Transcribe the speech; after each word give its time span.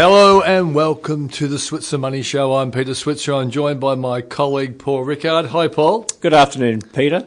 Hello 0.00 0.40
and 0.42 0.76
welcome 0.76 1.28
to 1.30 1.48
the 1.48 1.58
Switzer 1.58 1.98
Money 1.98 2.22
Show. 2.22 2.54
I'm 2.54 2.70
Peter 2.70 2.94
Switzer. 2.94 3.34
I'm 3.34 3.50
joined 3.50 3.80
by 3.80 3.96
my 3.96 4.20
colleague 4.20 4.78
Paul 4.78 5.02
Rickard. 5.02 5.46
Hi, 5.46 5.66
Paul. 5.66 6.06
Good 6.20 6.32
afternoon, 6.32 6.82
Peter. 6.82 7.26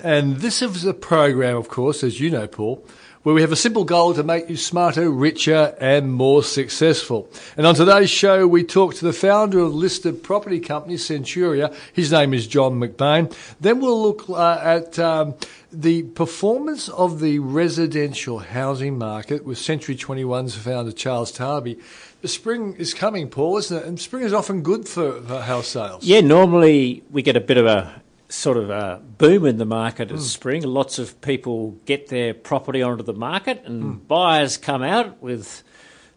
And 0.00 0.38
this 0.38 0.60
is 0.60 0.84
a 0.84 0.92
program, 0.92 1.56
of 1.56 1.68
course, 1.68 2.02
as 2.02 2.18
you 2.18 2.28
know, 2.28 2.48
Paul, 2.48 2.84
where 3.22 3.34
we 3.34 3.42
have 3.42 3.52
a 3.52 3.56
simple 3.56 3.84
goal 3.84 4.14
to 4.14 4.22
make 4.22 4.48
you 4.48 4.56
smarter, 4.56 5.10
richer, 5.10 5.76
and 5.78 6.10
more 6.10 6.42
successful. 6.42 7.28
And 7.56 7.66
on 7.66 7.74
today's 7.74 8.08
show, 8.08 8.46
we 8.46 8.64
talk 8.64 8.94
to 8.94 9.04
the 9.04 9.12
founder 9.12 9.58
of 9.58 9.74
listed 9.74 10.22
property 10.22 10.58
company 10.58 10.94
Centuria. 10.94 11.74
His 11.92 12.10
name 12.10 12.32
is 12.32 12.46
John 12.46 12.80
McBain. 12.80 13.34
Then 13.60 13.80
we'll 13.80 14.00
look 14.00 14.30
uh, 14.30 14.58
at 14.62 14.98
um, 14.98 15.34
the 15.70 16.04
performance 16.04 16.88
of 16.88 17.20
the 17.20 17.40
residential 17.40 18.38
housing 18.38 18.96
market 18.96 19.44
with 19.44 19.58
Century 19.58 19.96
21's 19.96 20.56
founder 20.56 20.92
Charles 20.92 21.30
Tarbey. 21.30 21.78
The 22.22 22.28
spring 22.28 22.74
is 22.78 22.94
coming, 22.94 23.28
Paul, 23.28 23.58
isn't 23.58 23.76
it? 23.76 23.84
And 23.84 24.00
spring 24.00 24.24
is 24.24 24.32
often 24.32 24.62
good 24.62 24.88
for, 24.88 25.20
for 25.20 25.42
house 25.42 25.68
sales. 25.68 26.04
Yeah, 26.04 26.22
normally 26.22 27.02
we 27.10 27.20
get 27.20 27.36
a 27.36 27.40
bit 27.40 27.58
of 27.58 27.66
a 27.66 27.99
sort 28.30 28.56
of 28.56 28.70
a 28.70 29.02
boom 29.18 29.44
in 29.44 29.58
the 29.58 29.64
market 29.64 30.10
at 30.10 30.16
hmm. 30.16 30.22
spring. 30.22 30.62
Lots 30.62 30.98
of 30.98 31.20
people 31.20 31.72
get 31.84 32.08
their 32.08 32.32
property 32.32 32.82
onto 32.82 33.02
the 33.02 33.12
market, 33.12 33.62
and 33.64 33.82
hmm. 33.82 33.92
buyers 34.06 34.56
come 34.56 34.82
out 34.82 35.20
with 35.22 35.62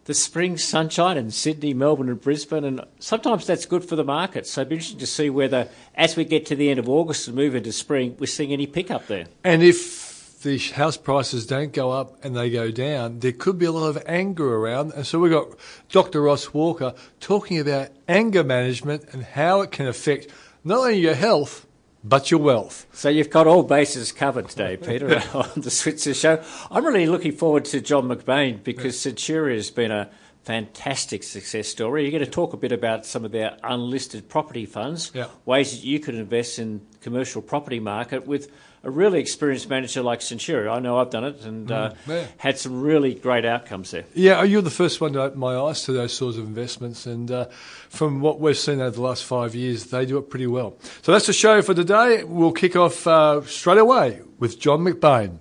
the 0.06 0.14
spring 0.14 0.58
sunshine 0.58 1.18
in 1.18 1.32
Sydney, 1.32 1.74
Melbourne, 1.74 2.10
and 2.10 2.20
Brisbane. 2.20 2.66
And 2.66 2.82
sometimes 3.00 3.48
that's 3.48 3.66
good 3.66 3.86
for 3.86 3.96
the 3.96 4.04
market. 4.04 4.46
So 4.46 4.62
it'd 4.62 4.70
be 4.70 4.76
interesting 4.76 5.00
to 5.00 5.08
see 5.08 5.30
whether, 5.30 5.70
as 5.96 6.16
we 6.16 6.26
get 6.26 6.46
to 6.48 6.56
the 6.56 6.70
end 6.70 6.80
of 6.80 6.90
August 6.90 7.28
and 7.28 7.36
move 7.36 7.56
into 7.56 7.72
spring, 7.72 8.16
we're 8.20 8.28
seeing 8.28 8.52
any 8.52 8.68
pickup 8.68 9.08
there. 9.08 9.26
And 9.44 9.64
if 9.64 10.42
the 10.42 10.58
house 10.58 10.98
prices 10.98 11.46
don't 11.46 11.72
go 11.72 11.92
up 11.92 12.24
and 12.24 12.36
they 12.36 12.50
go 12.50 12.70
down, 12.70 13.20
there 13.20 13.32
could 13.32 13.58
be 13.58 13.66
a 13.66 13.72
lot 13.72 13.88
of 13.88 14.04
anger 14.06 14.56
around. 14.58 14.92
And 14.92 15.08
so 15.08 15.20
we've 15.20 15.32
got 15.32 15.58
Dr. 15.90 16.22
Ross 16.22 16.54
Walker 16.54 16.94
talking 17.22 17.60
about 17.60 17.90
anger 18.10 18.44
management 18.44 19.06
and 19.14 19.24
how 19.24 19.62
it 19.62 19.72
can 19.72 19.88
affect 19.88 20.28
not 20.66 20.80
only 20.80 21.00
your 21.00 21.16
health, 21.16 21.66
but 22.04 22.30
your 22.32 22.40
wealth. 22.40 22.86
So 22.94 23.10
you've 23.10 23.30
got 23.30 23.48
all 23.48 23.64
bases 23.64 24.12
covered 24.12 24.50
today, 24.50 24.78
Peter, 24.78 25.22
on 25.34 25.50
the 25.56 25.72
Switzer 25.72 26.14
Show. 26.14 26.44
I'm 26.70 26.86
really 26.86 27.06
looking 27.08 27.32
forward 27.32 27.66
to 27.66 27.82
John 27.82 28.08
McBain 28.08 28.64
because 28.64 28.96
Centuria 28.98 29.56
has 29.56 29.72
been 29.72 29.92
a 29.92 30.10
fantastic 30.44 31.24
success 31.24 31.70
story. 31.70 32.04
You're 32.04 32.12
going 32.12 32.26
to 32.26 32.30
talk 32.30 32.54
a 32.54 32.58
bit 32.58 32.74
about 32.74 33.06
some 33.06 33.24
of 33.24 33.32
their 33.32 33.58
unlisted 33.64 34.28
property 34.28 34.66
funds, 34.66 35.12
Yeah. 35.14 35.28
ways 35.46 35.72
that 35.72 35.86
you 35.86 36.00
could 36.00 36.16
invest 36.16 36.60
in 36.60 36.82
commercial 37.02 37.42
property 37.42 37.80
market 37.80 38.28
with 38.28 38.52
a 38.84 38.92
really 38.92 39.20
experienced 39.20 39.70
manager 39.70 40.02
like 40.02 40.20
Centuria. 40.20 40.70
I 40.70 40.80
know 40.80 40.98
I've 40.98 41.10
done 41.10 41.24
it 41.24 41.46
and 41.46 41.72
uh, 41.72 41.94
yeah. 42.06 42.26
had 42.38 42.58
some 42.58 42.82
really 42.82 43.14
great 43.14 43.46
outcomes 43.46 43.92
there. 43.92 44.04
Yeah, 44.14 44.44
you're 44.44 44.62
the 44.62 44.70
first 44.70 45.00
one 45.00 45.14
to 45.14 45.22
open 45.22 45.40
my 45.40 45.56
eyes 45.56 45.84
to 45.84 45.94
those 45.94 46.14
sorts 46.14 46.38
of 46.38 46.46
investments. 46.46 47.06
And 47.06 47.32
uh, 47.32 47.46
from 47.90 48.20
what 48.20 48.42
we've 48.42 48.58
seen 48.58 48.82
over 48.82 48.92
the 48.92 49.02
last 49.02 49.24
five 49.24 49.56
years, 49.56 49.86
they 49.86 50.06
do 50.06 50.18
it 50.18 50.30
pretty 50.30 50.48
well. 50.48 50.76
So 51.02 51.14
that's 51.14 51.28
the 51.28 51.34
show 51.34 51.62
for 51.62 51.74
today. 51.74 52.26
We'll 52.26 52.52
kick 52.52 52.76
off 52.76 53.08
uh, 53.08 53.42
straight 53.44 53.78
away 53.78 54.22
with 54.38 54.60
John 54.60 54.82
McBain. 54.82 55.38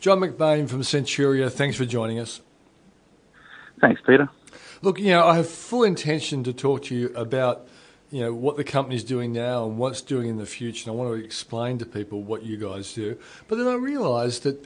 John 0.00 0.20
McBain 0.20 0.68
from 0.68 0.82
Centuria, 0.82 1.50
thanks 1.50 1.78
for 1.78 1.86
joining 1.86 2.18
us. 2.18 2.42
Thanks, 3.80 4.02
Peter. 4.06 4.28
Look, 4.82 4.98
you 4.98 5.12
know, 5.12 5.26
I 5.26 5.36
have 5.36 5.48
full 5.48 5.82
intention 5.82 6.44
to 6.44 6.52
talk 6.52 6.82
to 6.84 6.94
you 6.94 7.10
about, 7.16 7.66
you 8.14 8.20
know, 8.20 8.32
what 8.32 8.56
the 8.56 8.62
company's 8.62 9.02
doing 9.02 9.32
now 9.32 9.66
and 9.66 9.76
what's 9.76 10.00
doing 10.00 10.28
in 10.28 10.36
the 10.36 10.46
future. 10.46 10.88
And 10.88 10.96
I 10.96 11.02
want 11.02 11.18
to 11.18 11.24
explain 11.24 11.78
to 11.78 11.84
people 11.84 12.22
what 12.22 12.44
you 12.44 12.56
guys 12.56 12.92
do. 12.92 13.18
But 13.48 13.58
then 13.58 13.66
I 13.66 13.74
realised 13.74 14.44
that 14.44 14.64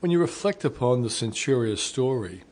when 0.00 0.12
you 0.12 0.18
reflect 0.18 0.66
upon 0.66 1.00
the 1.00 1.08
Centuria 1.08 1.78
story, 1.78 2.42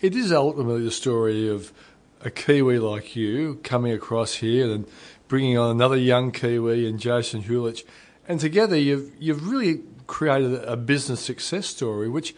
it 0.00 0.14
is 0.14 0.30
ultimately 0.30 0.84
the 0.84 0.92
story 0.92 1.48
of 1.48 1.72
a 2.20 2.30
Kiwi 2.30 2.78
like 2.78 3.16
you 3.16 3.58
coming 3.64 3.90
across 3.90 4.34
here 4.34 4.70
and 4.70 4.86
bringing 5.26 5.58
on 5.58 5.72
another 5.72 5.96
young 5.96 6.30
Kiwi 6.30 6.86
and 6.86 7.00
Jason 7.00 7.42
Huljich, 7.42 7.82
and 8.28 8.38
together 8.38 8.76
you've 8.76 9.10
you've 9.18 9.50
really 9.50 9.80
created 10.06 10.54
a 10.54 10.76
business 10.76 11.18
success 11.18 11.66
story, 11.66 12.08
which 12.08 12.36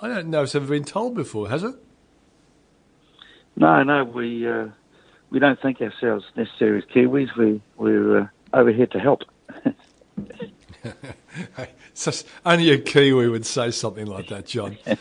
I 0.00 0.08
don't 0.08 0.28
know 0.28 0.40
if 0.40 0.44
it's 0.46 0.54
ever 0.54 0.66
been 0.66 0.84
told 0.84 1.14
before, 1.14 1.50
has 1.50 1.64
it? 1.64 1.74
No, 3.56 3.82
no, 3.82 4.04
we 4.04 4.48
uh, 4.48 4.68
we 5.30 5.38
don't 5.38 5.60
think 5.60 5.80
ourselves 5.80 6.24
necessarily 6.36 6.78
as 6.78 6.84
Kiwis. 6.84 7.36
We 7.36 7.60
we're 7.76 8.20
uh, 8.20 8.26
over 8.52 8.72
here 8.72 8.86
to 8.86 8.98
help. 8.98 9.22
So 11.98 12.12
only 12.46 12.70
a 12.70 12.78
Kiwi 12.78 13.28
would 13.28 13.44
say 13.44 13.72
something 13.72 14.06
like 14.06 14.28
that, 14.28 14.46
John. 14.46 14.78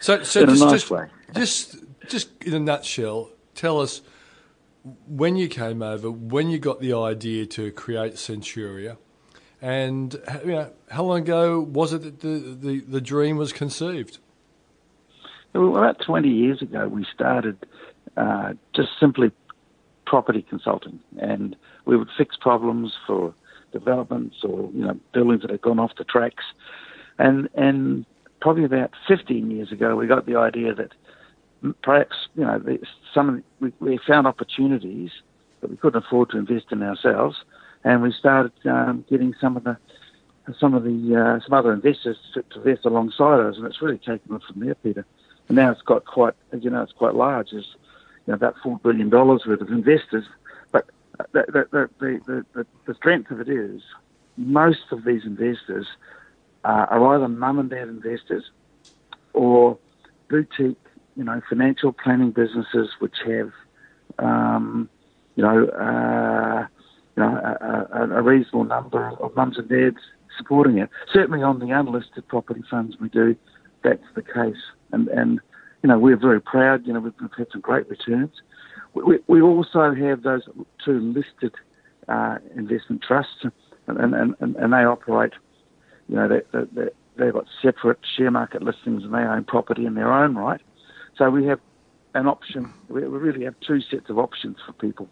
So, 0.00 0.24
so 0.24 0.46
just, 0.46 0.60
nice 0.60 0.82
just, 0.82 1.06
just, 1.34 1.76
just 2.08 2.42
in 2.42 2.54
a 2.54 2.58
nutshell, 2.58 3.30
tell 3.54 3.80
us 3.80 4.02
when 5.06 5.36
you 5.36 5.46
came 5.46 5.80
over, 5.82 6.10
when 6.10 6.50
you 6.50 6.58
got 6.58 6.80
the 6.80 6.94
idea 6.94 7.46
to 7.46 7.70
create 7.70 8.14
Centuria, 8.14 8.96
and 9.62 10.14
you 10.44 10.52
know, 10.52 10.72
how 10.90 11.04
long 11.04 11.20
ago 11.20 11.60
was 11.60 11.92
it 11.92 12.02
that 12.02 12.20
the, 12.20 12.56
the, 12.58 12.80
the 12.80 13.00
dream 13.00 13.36
was 13.36 13.52
conceived? 13.52 14.18
Well, 15.52 15.76
about 15.76 16.00
20 16.00 16.28
years 16.28 16.62
ago, 16.62 16.88
we 16.88 17.06
started 17.14 17.58
uh, 18.16 18.54
just 18.74 18.88
simply 18.98 19.30
property 20.10 20.42
consulting, 20.42 20.98
and 21.20 21.54
we 21.84 21.96
would 21.96 22.08
fix 22.18 22.36
problems 22.36 22.92
for 23.06 23.32
developments 23.72 24.38
or 24.42 24.68
you 24.74 24.84
know 24.84 24.98
buildings 25.14 25.42
that 25.42 25.50
had 25.50 25.62
gone 25.62 25.78
off 25.78 25.92
the 25.96 26.02
tracks, 26.02 26.42
and 27.20 27.48
and 27.54 28.04
probably 28.40 28.64
about 28.64 28.90
15 29.06 29.52
years 29.52 29.70
ago, 29.70 29.94
we 29.94 30.08
got 30.08 30.26
the 30.26 30.34
idea 30.34 30.74
that 30.74 30.90
perhaps 31.82 32.16
you 32.34 32.44
know 32.44 32.60
some 33.14 33.44
we, 33.60 33.72
we 33.78 34.00
found 34.04 34.26
opportunities 34.26 35.12
that 35.60 35.70
we 35.70 35.76
couldn't 35.76 36.04
afford 36.04 36.28
to 36.30 36.38
invest 36.38 36.66
in 36.72 36.82
ourselves, 36.82 37.36
and 37.84 38.02
we 38.02 38.10
started 38.12 38.52
um, 38.64 39.04
getting 39.08 39.32
some 39.40 39.56
of 39.56 39.62
the 39.62 39.76
some 40.58 40.74
of 40.74 40.82
the 40.82 40.98
uh, 41.14 41.38
some 41.44 41.54
other 41.56 41.72
investors 41.72 42.16
to, 42.34 42.42
to 42.50 42.56
invest 42.58 42.84
alongside 42.84 43.38
us, 43.38 43.56
and 43.56 43.64
it's 43.64 43.80
really 43.80 43.98
taken 43.98 44.34
off 44.34 44.42
from 44.42 44.66
there, 44.66 44.74
Peter. 44.74 45.06
And 45.46 45.54
now 45.56 45.70
it's 45.70 45.82
got 45.82 46.04
quite, 46.04 46.34
you 46.58 46.70
know, 46.70 46.82
it's 46.82 46.92
quite 46.92 47.14
large. 47.14 47.50
There's 47.52 47.76
you 48.30 48.36
know, 48.36 48.46
about 48.46 48.54
four 48.62 48.78
billion 48.78 49.10
dollars 49.10 49.42
worth 49.44 49.60
of 49.60 49.70
investors. 49.70 50.24
But 50.70 50.86
the 51.32 51.66
the, 51.72 51.90
the, 51.98 52.44
the, 52.54 52.66
the, 52.86 52.94
strength 52.94 53.32
of 53.32 53.40
it 53.40 53.48
is 53.48 53.82
most 54.36 54.92
of 54.92 55.04
these 55.04 55.24
investors 55.24 55.88
uh, 56.64 56.86
are 56.88 57.16
either 57.16 57.26
mum 57.26 57.58
and 57.58 57.68
dad 57.68 57.88
investors 57.88 58.44
or 59.32 59.76
boutique, 60.28 60.78
you 61.16 61.24
know, 61.24 61.40
financial 61.48 61.92
planning 61.92 62.30
businesses 62.30 62.90
which 63.00 63.16
have, 63.26 63.50
um, 64.20 64.88
you 65.34 65.42
know, 65.42 65.66
uh, 65.66 66.66
you 67.16 67.22
know, 67.24 67.36
a, 67.36 67.88
a, 67.92 68.18
a 68.18 68.22
reasonable 68.22 68.62
number 68.62 69.10
of 69.18 69.34
mums 69.34 69.58
and 69.58 69.68
dads 69.68 69.98
supporting 70.38 70.78
it. 70.78 70.88
Certainly 71.12 71.42
on 71.42 71.58
the 71.58 71.70
unlisted 71.70 72.28
property 72.28 72.62
funds 72.70 72.96
we 73.00 73.08
do, 73.08 73.34
that's 73.82 74.06
the 74.14 74.22
case. 74.22 74.62
And, 74.92 75.08
and 75.08 75.40
you 75.82 75.88
know, 75.88 75.98
we're 75.98 76.16
very 76.16 76.40
proud. 76.40 76.86
You 76.86 76.92
know, 76.92 77.00
we've, 77.00 77.14
had 77.36 77.46
some 77.52 77.60
great 77.60 77.88
returns. 77.88 78.32
We, 78.94 79.18
we, 79.26 79.40
also 79.40 79.94
have 79.94 80.22
those 80.22 80.42
two 80.84 81.00
listed 81.00 81.54
uh, 82.08 82.38
investment 82.56 83.02
trusts, 83.06 83.44
and, 83.86 83.98
and, 83.98 84.34
and, 84.40 84.56
and 84.56 84.72
they 84.72 84.84
operate, 84.84 85.32
you 86.08 86.16
know, 86.16 86.28
they, 86.28 86.40
they, 86.52 86.64
they, 86.72 86.88
they've 87.16 87.32
got 87.32 87.46
separate 87.62 87.98
share 88.16 88.30
market 88.30 88.62
listings 88.62 89.04
and 89.04 89.14
they 89.14 89.18
own 89.18 89.44
property 89.44 89.86
in 89.86 89.94
their 89.94 90.12
own 90.12 90.34
right. 90.34 90.60
So 91.16 91.30
we 91.30 91.46
have 91.46 91.60
an 92.14 92.26
option. 92.26 92.72
We, 92.88 93.02
we 93.02 93.18
really 93.18 93.44
have 93.44 93.54
two 93.60 93.80
sets 93.80 94.10
of 94.10 94.18
options 94.18 94.56
for 94.66 94.72
people. 94.72 95.08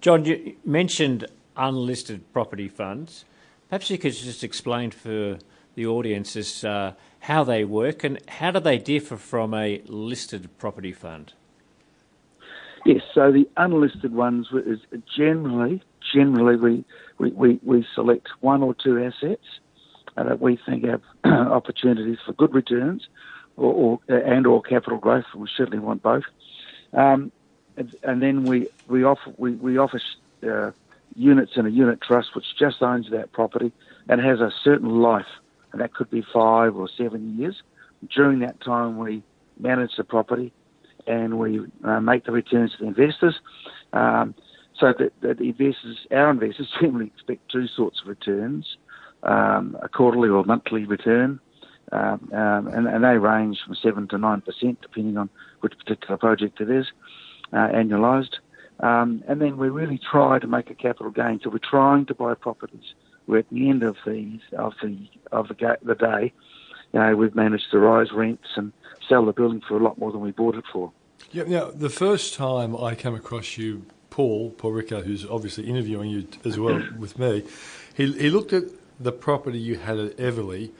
John, 0.00 0.24
you 0.24 0.56
mentioned 0.64 1.26
unlisted 1.56 2.32
property 2.32 2.68
funds. 2.68 3.24
Perhaps 3.68 3.90
you 3.90 3.98
could 3.98 4.12
just 4.12 4.44
explain 4.44 4.90
for 4.90 5.38
the 5.74 5.86
audience 5.86 6.64
uh, 6.64 6.92
how 7.22 7.44
they 7.44 7.64
work 7.64 8.02
and 8.04 8.18
how 8.28 8.50
do 8.50 8.60
they 8.60 8.78
differ 8.78 9.16
from 9.16 9.54
a 9.54 9.80
listed 9.86 10.48
property 10.58 10.92
fund? 10.92 11.32
Yes, 12.84 13.02
so 13.14 13.30
the 13.30 13.48
unlisted 13.56 14.12
ones 14.12 14.48
is 14.52 14.80
generally, 15.16 15.82
generally 16.12 16.56
we, 16.56 16.84
we, 17.18 17.30
we, 17.30 17.60
we 17.62 17.86
select 17.94 18.28
one 18.40 18.62
or 18.62 18.74
two 18.74 18.98
assets 18.98 19.44
uh, 20.16 20.24
that 20.24 20.40
we 20.40 20.58
think 20.66 20.84
have 20.84 21.02
opportunities 21.24 22.18
for 22.26 22.32
good 22.32 22.52
returns 22.52 23.06
or, 23.56 24.00
or 24.08 24.16
and 24.16 24.46
or 24.46 24.60
capital 24.60 24.98
growth. 24.98 25.24
We 25.34 25.48
certainly 25.56 25.78
want 25.78 26.02
both. 26.02 26.24
Um, 26.92 27.30
and, 27.76 28.20
then 28.20 28.44
we 28.44 28.66
we 28.88 29.04
offer 29.04 29.32
we, 29.38 29.52
we 29.52 29.78
offer 29.78 30.00
uh, 30.42 30.72
units 31.14 31.52
in 31.56 31.66
a 31.66 31.70
unit 31.70 32.00
trust 32.00 32.34
which 32.34 32.44
just 32.58 32.82
owns 32.82 33.10
that 33.10 33.32
property 33.32 33.72
and 34.08 34.20
has 34.20 34.40
a 34.40 34.52
certain 34.62 35.00
life, 35.00 35.26
and 35.72 35.80
that 35.80 35.94
could 35.94 36.10
be 36.10 36.22
five 36.32 36.76
or 36.76 36.88
seven 36.96 37.38
years. 37.38 37.62
During 38.14 38.40
that 38.40 38.60
time, 38.60 38.98
we 38.98 39.22
manage 39.58 39.92
the 39.96 40.04
property 40.04 40.52
and 41.06 41.38
we 41.38 41.60
uh, 41.84 42.00
make 42.00 42.24
the 42.24 42.32
returns 42.32 42.72
to 42.72 42.78
the 42.78 42.86
investors. 42.88 43.40
Um, 43.92 44.34
so 44.78 44.92
that, 44.98 45.12
that 45.20 45.38
the 45.38 45.48
investors, 45.48 45.98
our 46.10 46.30
investors, 46.30 46.68
generally 46.80 47.06
expect 47.06 47.50
two 47.50 47.66
sorts 47.68 48.00
of 48.02 48.08
returns: 48.08 48.76
um, 49.22 49.76
a 49.82 49.88
quarterly 49.88 50.28
or 50.28 50.44
monthly 50.44 50.84
return, 50.84 51.40
um, 51.92 52.30
um, 52.32 52.68
and, 52.68 52.86
and, 52.86 53.04
they 53.04 53.18
range 53.18 53.58
from 53.64 53.76
seven 53.76 54.08
to 54.08 54.18
nine 54.18 54.40
percent, 54.40 54.80
depending 54.80 55.16
on 55.16 55.28
which 55.60 55.76
particular 55.78 56.16
project 56.16 56.60
it 56.60 56.70
is, 56.70 56.86
uh, 57.52 57.68
annualised. 57.68 58.36
Um, 58.80 59.22
and 59.28 59.40
then 59.40 59.58
we 59.58 59.68
really 59.68 60.00
try 60.10 60.38
to 60.38 60.46
make 60.46 60.70
a 60.70 60.74
capital 60.74 61.10
gain. 61.12 61.38
So 61.44 61.50
we're 61.50 61.58
trying 61.58 62.06
to 62.06 62.14
buy 62.14 62.34
properties 62.34 62.94
where 63.26 63.40
at 63.40 63.50
the 63.50 63.68
end 63.68 63.82
of 63.82 63.96
the 64.06 64.38
of 64.56 64.74
the 64.82 65.08
of 65.30 65.48
the, 65.48 65.78
the 65.82 65.94
day, 65.94 66.32
you 66.92 67.00
know, 67.00 67.16
we've 67.16 67.34
managed 67.34 67.70
to 67.70 67.78
rise 67.78 68.12
rents 68.12 68.48
and 68.56 68.72
sell 69.08 69.24
the 69.24 69.32
building 69.32 69.62
for 69.66 69.76
a 69.76 69.82
lot 69.82 69.98
more 69.98 70.12
than 70.12 70.20
we 70.20 70.30
bought 70.30 70.54
it 70.54 70.64
for. 70.72 70.92
Yeah. 71.30 71.44
Now, 71.44 71.70
the 71.70 71.90
first 71.90 72.34
time 72.34 72.76
I 72.76 72.94
came 72.94 73.14
across 73.14 73.56
you, 73.56 73.86
Paul 74.10 74.50
Paul 74.50 74.72
Rickard, 74.72 75.04
who's 75.04 75.24
obviously 75.24 75.68
interviewing 75.68 76.10
you 76.10 76.26
as 76.44 76.58
well 76.58 76.82
with 76.98 77.18
me, 77.18 77.44
he 77.94 78.12
he 78.12 78.30
looked 78.30 78.52
at 78.52 78.64
the 79.00 79.12
property 79.12 79.58
you 79.58 79.78
had 79.78 79.98
at 79.98 80.16
Eveleigh, 80.16 80.70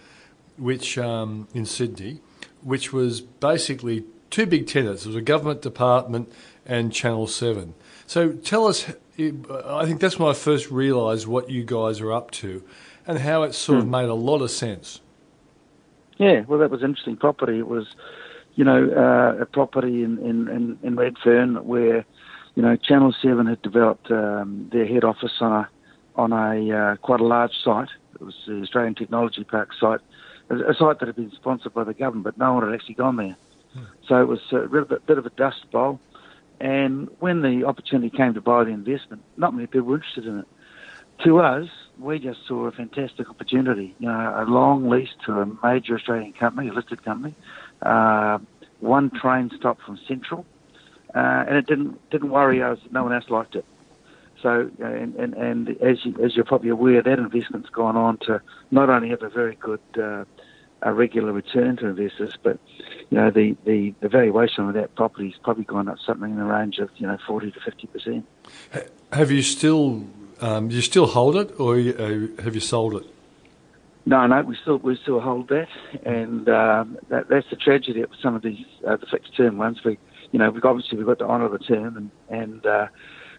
which 0.57 0.99
um, 0.99 1.49
in 1.55 1.67
Sydney, 1.67 2.21
which 2.63 2.93
was 2.93 3.21
basically 3.21 4.05
two 4.31 4.47
big 4.47 4.67
tenants. 4.67 5.05
It 5.05 5.09
was 5.09 5.17
a 5.17 5.23
government 5.23 5.63
department 5.63 6.33
and 6.67 6.93
Channel 6.93 7.27
Seven. 7.27 7.75
So 8.13 8.33
tell 8.33 8.67
us, 8.67 8.93
I 9.19 9.87
think 9.87 10.01
that's 10.01 10.19
when 10.19 10.29
I 10.29 10.35
first 10.35 10.71
realised 10.71 11.27
what 11.27 11.49
you 11.49 11.65
guys 11.65 11.99
are 12.03 12.13
up 12.13 12.31
to 12.43 12.63
and 13.07 13.19
how 13.19 13.43
it 13.43 13.55
sort 13.55 13.79
of 13.79 13.85
hmm. 13.87 13.91
made 13.91 14.11
a 14.11 14.15
lot 14.15 14.43
of 14.43 14.51
sense. 14.51 15.01
Yeah, 16.19 16.43
well, 16.47 16.59
that 16.59 16.71
was 16.71 16.83
interesting 16.83 17.17
property. 17.17 17.59
It 17.59 17.69
was, 17.69 17.87
you 18.55 18.65
know, 18.65 18.91
uh, 18.91 19.41
a 19.41 19.47
property 19.47 20.05
in, 20.05 20.19
in, 20.19 20.79
in 20.83 20.95
Redfern 20.95 21.67
where, 21.67 22.05
you 22.55 22.63
know, 22.63 22.77
Channel 22.77 23.15
7 23.23 23.47
had 23.47 23.63
developed 23.63 24.11
um, 24.11 24.69
their 24.71 24.87
head 24.87 25.05
office 25.05 25.33
on 25.41 25.53
a, 25.53 25.69
on 26.15 26.33
a 26.35 26.71
uh, 26.71 26.97
quite 26.97 27.21
a 27.21 27.25
large 27.25 27.55
site. 27.65 27.89
It 28.17 28.21
was 28.21 28.35
the 28.47 28.61
Australian 28.61 28.95
Technology 28.95 29.43
Park 29.45 29.71
site, 29.81 30.01
a 30.51 30.75
site 30.75 30.99
that 30.99 31.07
had 31.07 31.17
been 31.17 31.33
sponsored 31.33 31.73
by 31.73 31.85
the 31.85 31.95
government, 31.95 32.25
but 32.25 32.37
no 32.37 32.53
one 32.53 32.63
had 32.63 32.75
actually 32.75 32.97
gone 32.97 33.17
there. 33.17 33.37
Hmm. 33.73 33.85
So 34.07 34.21
it 34.21 34.29
was 34.29 34.41
a 34.53 34.99
bit 35.07 35.17
of 35.17 35.25
a 35.25 35.31
dust 35.31 35.65
bowl. 35.71 35.99
And 36.61 37.09
when 37.19 37.43
the 37.43 37.65
opportunity 37.65 38.11
came 38.17 38.35
to 38.35 38.41
buy 38.41 38.65
the 38.65 38.71
investment, 38.71 39.23
not 39.37 39.55
many 39.55 39.67
people 39.67 39.89
were 39.89 39.97
interested 39.97 40.27
in 40.27 40.41
it. 40.41 40.47
To 41.25 41.41
us, 41.41 41.69
we 41.99 42.19
just 42.19 42.47
saw 42.47 42.67
a 42.67 42.73
fantastic 42.73 43.29
opportunity. 43.29 43.95
You 43.99 44.09
know, 44.09 44.35
a 44.37 44.45
long 44.49 44.89
lease 44.89 45.11
to 45.27 45.41
a 45.41 45.47
major 45.63 45.97
Australian 45.97 46.33
company, 46.33 46.69
a 46.69 46.73
listed 46.73 47.05
company, 47.05 47.35
uh, 47.83 48.39
one 48.81 49.11
train 49.11 49.51
stop 49.57 49.79
from 49.85 49.99
Central, 50.09 50.45
uh, 51.15 51.45
and 51.47 51.57
it 51.57 51.67
didn't 51.67 52.11
didn't 52.11 52.31
worry 52.31 52.63
us. 52.63 52.79
No 52.91 53.05
one 53.05 53.13
else 53.13 53.29
liked 53.29 53.55
it. 53.55 53.65
So, 54.43 54.69
and, 54.81 55.15
and, 55.15 55.35
and 55.35 55.69
as, 55.81 56.05
you, 56.05 56.17
as 56.23 56.35
you're 56.35 56.45
probably 56.45 56.71
aware, 56.71 57.01
that 57.01 57.19
investment's 57.19 57.71
gone 57.71 57.97
on 57.97 58.19
to 58.27 58.43
not 58.73 58.91
only 58.91 59.11
have 59.11 59.23
a 59.23 59.29
very 59.29 59.55
good 59.55 59.81
uh, 59.97 60.25
a 60.83 60.93
regular 60.93 61.33
return 61.33 61.77
to 61.77 61.87
investors, 61.87 62.37
but 62.43 62.59
you 63.11 63.19
know 63.19 63.31
the, 63.31 63.57
the, 63.65 63.95
the 64.01 64.09
valuation 64.09 64.69
of 64.69 64.75
that 64.75 64.95
property 64.95 65.31
has 65.31 65.39
probably 65.43 65.65
gone 65.65 65.89
up 65.89 65.99
something 66.05 66.31
in 66.31 66.37
the 66.37 66.45
range 66.45 66.79
of 66.79 66.91
you 66.97 67.07
know 67.07 67.19
forty 67.27 67.51
to 67.51 67.61
fifty 67.61 67.87
percent. 67.87 68.27
Have 69.13 69.31
you 69.31 69.43
still 69.43 70.05
um, 70.41 70.71
you 70.71 70.81
still 70.81 71.07
hold 71.07 71.37
it, 71.37 71.59
or 71.59 71.77
uh, 71.77 72.43
have 72.43 72.55
you 72.55 72.61
sold 72.61 72.95
it? 72.97 73.07
No, 74.05 74.27
no, 74.27 74.43
we 74.43 74.57
still 74.57 74.79
we 74.79 74.97
still 74.97 75.21
hold 75.21 75.49
that, 75.49 75.69
and 76.05 76.49
um, 76.49 76.99
that, 77.09 77.29
that's 77.29 77.49
the 77.51 77.57
tragedy 77.57 78.03
of 78.03 78.11
some 78.21 78.35
of 78.35 78.43
these 78.43 78.65
uh, 78.87 78.97
the 78.97 79.07
fixed 79.07 79.37
term 79.37 79.59
ones. 79.59 79.83
We, 79.85 79.99
you 80.33 80.39
know, 80.41 80.51
we've 80.51 80.65
obviously 80.65 80.99
we've 80.99 81.07
got 81.07 81.21
to 81.21 81.27
honour 81.27 81.49
the 81.49 81.61
term, 81.61 81.97
and 81.97 82.11
and 82.29 82.67
uh, 82.67 82.89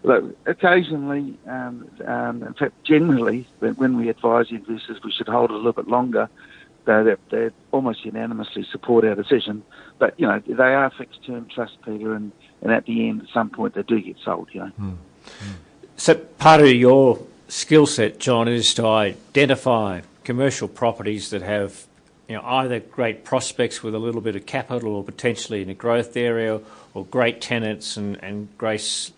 look, 0.02 0.34
occasionally, 0.46 1.38
um, 1.46 1.90
um, 2.06 2.42
in 2.42 2.54
fact, 2.54 2.82
generally, 2.84 3.46
when, 3.58 3.74
when 3.74 3.96
we 3.98 4.08
advise 4.08 4.46
investors, 4.50 4.98
we 5.04 5.12
should 5.12 5.28
hold 5.28 5.50
it 5.50 5.54
a 5.54 5.56
little 5.56 5.72
bit 5.72 5.88
longer 5.88 6.30
they 6.84 7.14
they 7.30 7.50
almost 7.72 8.04
unanimously 8.04 8.66
support 8.70 9.04
our 9.04 9.14
decision. 9.14 9.62
But 9.98 10.18
you 10.18 10.26
know 10.26 10.40
they 10.46 10.74
are 10.74 10.90
fixed 10.90 11.24
term 11.24 11.46
trust, 11.48 11.76
Peter, 11.84 12.14
and, 12.14 12.32
and 12.62 12.72
at 12.72 12.86
the 12.86 13.08
end, 13.08 13.22
at 13.22 13.28
some 13.28 13.50
point, 13.50 13.74
they 13.74 13.82
do 13.82 14.00
get 14.00 14.16
sold. 14.24 14.48
You 14.52 14.60
know. 14.60 14.72
Mm. 14.80 14.96
So 15.96 16.14
part 16.14 16.60
of 16.60 16.68
your 16.68 17.20
skill 17.48 17.86
set, 17.86 18.18
John, 18.18 18.48
is 18.48 18.74
to 18.74 18.86
identify 18.86 20.02
commercial 20.24 20.68
properties 20.68 21.30
that 21.30 21.42
have 21.42 21.86
you 22.28 22.36
know 22.36 22.42
either 22.44 22.80
great 22.80 23.24
prospects 23.24 23.82
with 23.82 23.94
a 23.94 23.98
little 23.98 24.20
bit 24.20 24.36
of 24.36 24.46
capital 24.46 24.96
or 24.96 25.04
potentially 25.04 25.62
in 25.62 25.70
a 25.70 25.74
growth 25.74 26.16
area, 26.16 26.60
or 26.92 27.04
great 27.04 27.40
tenants 27.40 27.96
and 27.96 28.22
and 28.22 28.48
great 28.58 29.10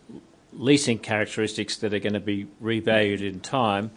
leasing 0.53 0.99
characteristics 0.99 1.77
that 1.77 1.93
are 1.93 1.99
going 1.99 2.15
to 2.15 2.21
be 2.21 2.47
revalued 2.63 3.21
in 3.21 3.41
time, 3.41 3.91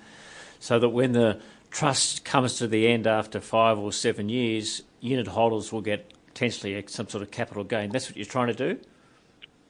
so 0.59 0.79
that 0.79 0.89
when 0.89 1.13
the 1.13 1.39
trust 1.71 2.25
comes 2.25 2.57
to 2.57 2.67
the 2.67 2.87
end 2.87 3.07
after 3.07 3.39
five 3.39 3.77
or 3.77 3.91
seven 3.91 4.29
years, 4.29 4.83
unit 4.99 5.27
holders 5.27 5.71
will 5.71 5.81
get 5.81 6.13
potentially 6.27 6.83
some 6.87 7.07
sort 7.07 7.21
of 7.21 7.31
capital 7.31 7.63
gain. 7.63 7.91
That's 7.91 8.07
what 8.07 8.17
you're 8.17 8.25
trying 8.25 8.47
to 8.47 8.53
do? 8.53 8.79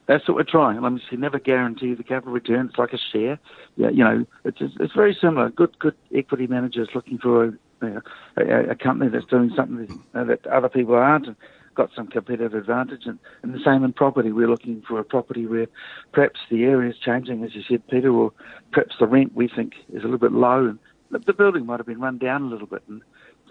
That's 0.07 0.27
what 0.27 0.35
we're 0.35 0.43
trying. 0.43 0.77
And 0.77 0.85
I'm 0.85 0.97
just 0.97 1.11
never 1.13 1.39
guarantee 1.39 1.93
the 1.93 2.03
capital 2.03 2.33
return. 2.33 2.67
It's 2.67 2.77
like 2.77 2.93
a 2.93 2.97
share. 2.97 3.39
Yeah, 3.75 3.89
you 3.89 4.03
know, 4.03 4.25
it's 4.43 4.57
it's 4.59 4.93
very 4.93 5.15
similar. 5.19 5.49
Good 5.49 5.77
good 5.77 5.95
equity 6.13 6.47
managers 6.47 6.89
looking 6.95 7.19
for 7.19 7.45
a, 7.45 7.47
you 7.47 7.89
know, 7.89 8.01
a, 8.37 8.71
a, 8.71 8.75
company 8.75 9.11
that's 9.11 9.25
doing 9.25 9.51
something 9.55 10.03
that 10.13 10.47
other 10.47 10.67
people 10.67 10.95
aren't 10.95 11.27
and 11.27 11.35
got 11.75 11.91
some 11.95 12.07
competitive 12.07 12.55
advantage. 12.55 13.05
And, 13.05 13.19
and 13.43 13.53
the 13.53 13.59
same 13.63 13.83
in 13.83 13.93
property. 13.93 14.31
We're 14.31 14.49
looking 14.49 14.81
for 14.87 14.99
a 14.99 15.03
property 15.03 15.45
where 15.45 15.67
perhaps 16.11 16.39
the 16.49 16.63
area 16.63 16.89
is 16.89 16.97
changing, 16.97 17.43
as 17.43 17.53
you 17.53 17.61
said, 17.69 17.87
Peter, 17.87 18.11
or 18.11 18.33
perhaps 18.71 18.95
the 18.99 19.05
rent 19.05 19.35
we 19.35 19.47
think 19.47 19.73
is 19.93 20.01
a 20.01 20.05
little 20.05 20.17
bit 20.17 20.31
low 20.31 20.65
and 20.69 20.79
the 21.11 21.33
building 21.33 21.65
might 21.65 21.79
have 21.79 21.87
been 21.87 21.99
run 21.99 22.17
down 22.17 22.43
a 22.43 22.45
little 22.45 22.67
bit, 22.67 22.83
and 22.87 23.01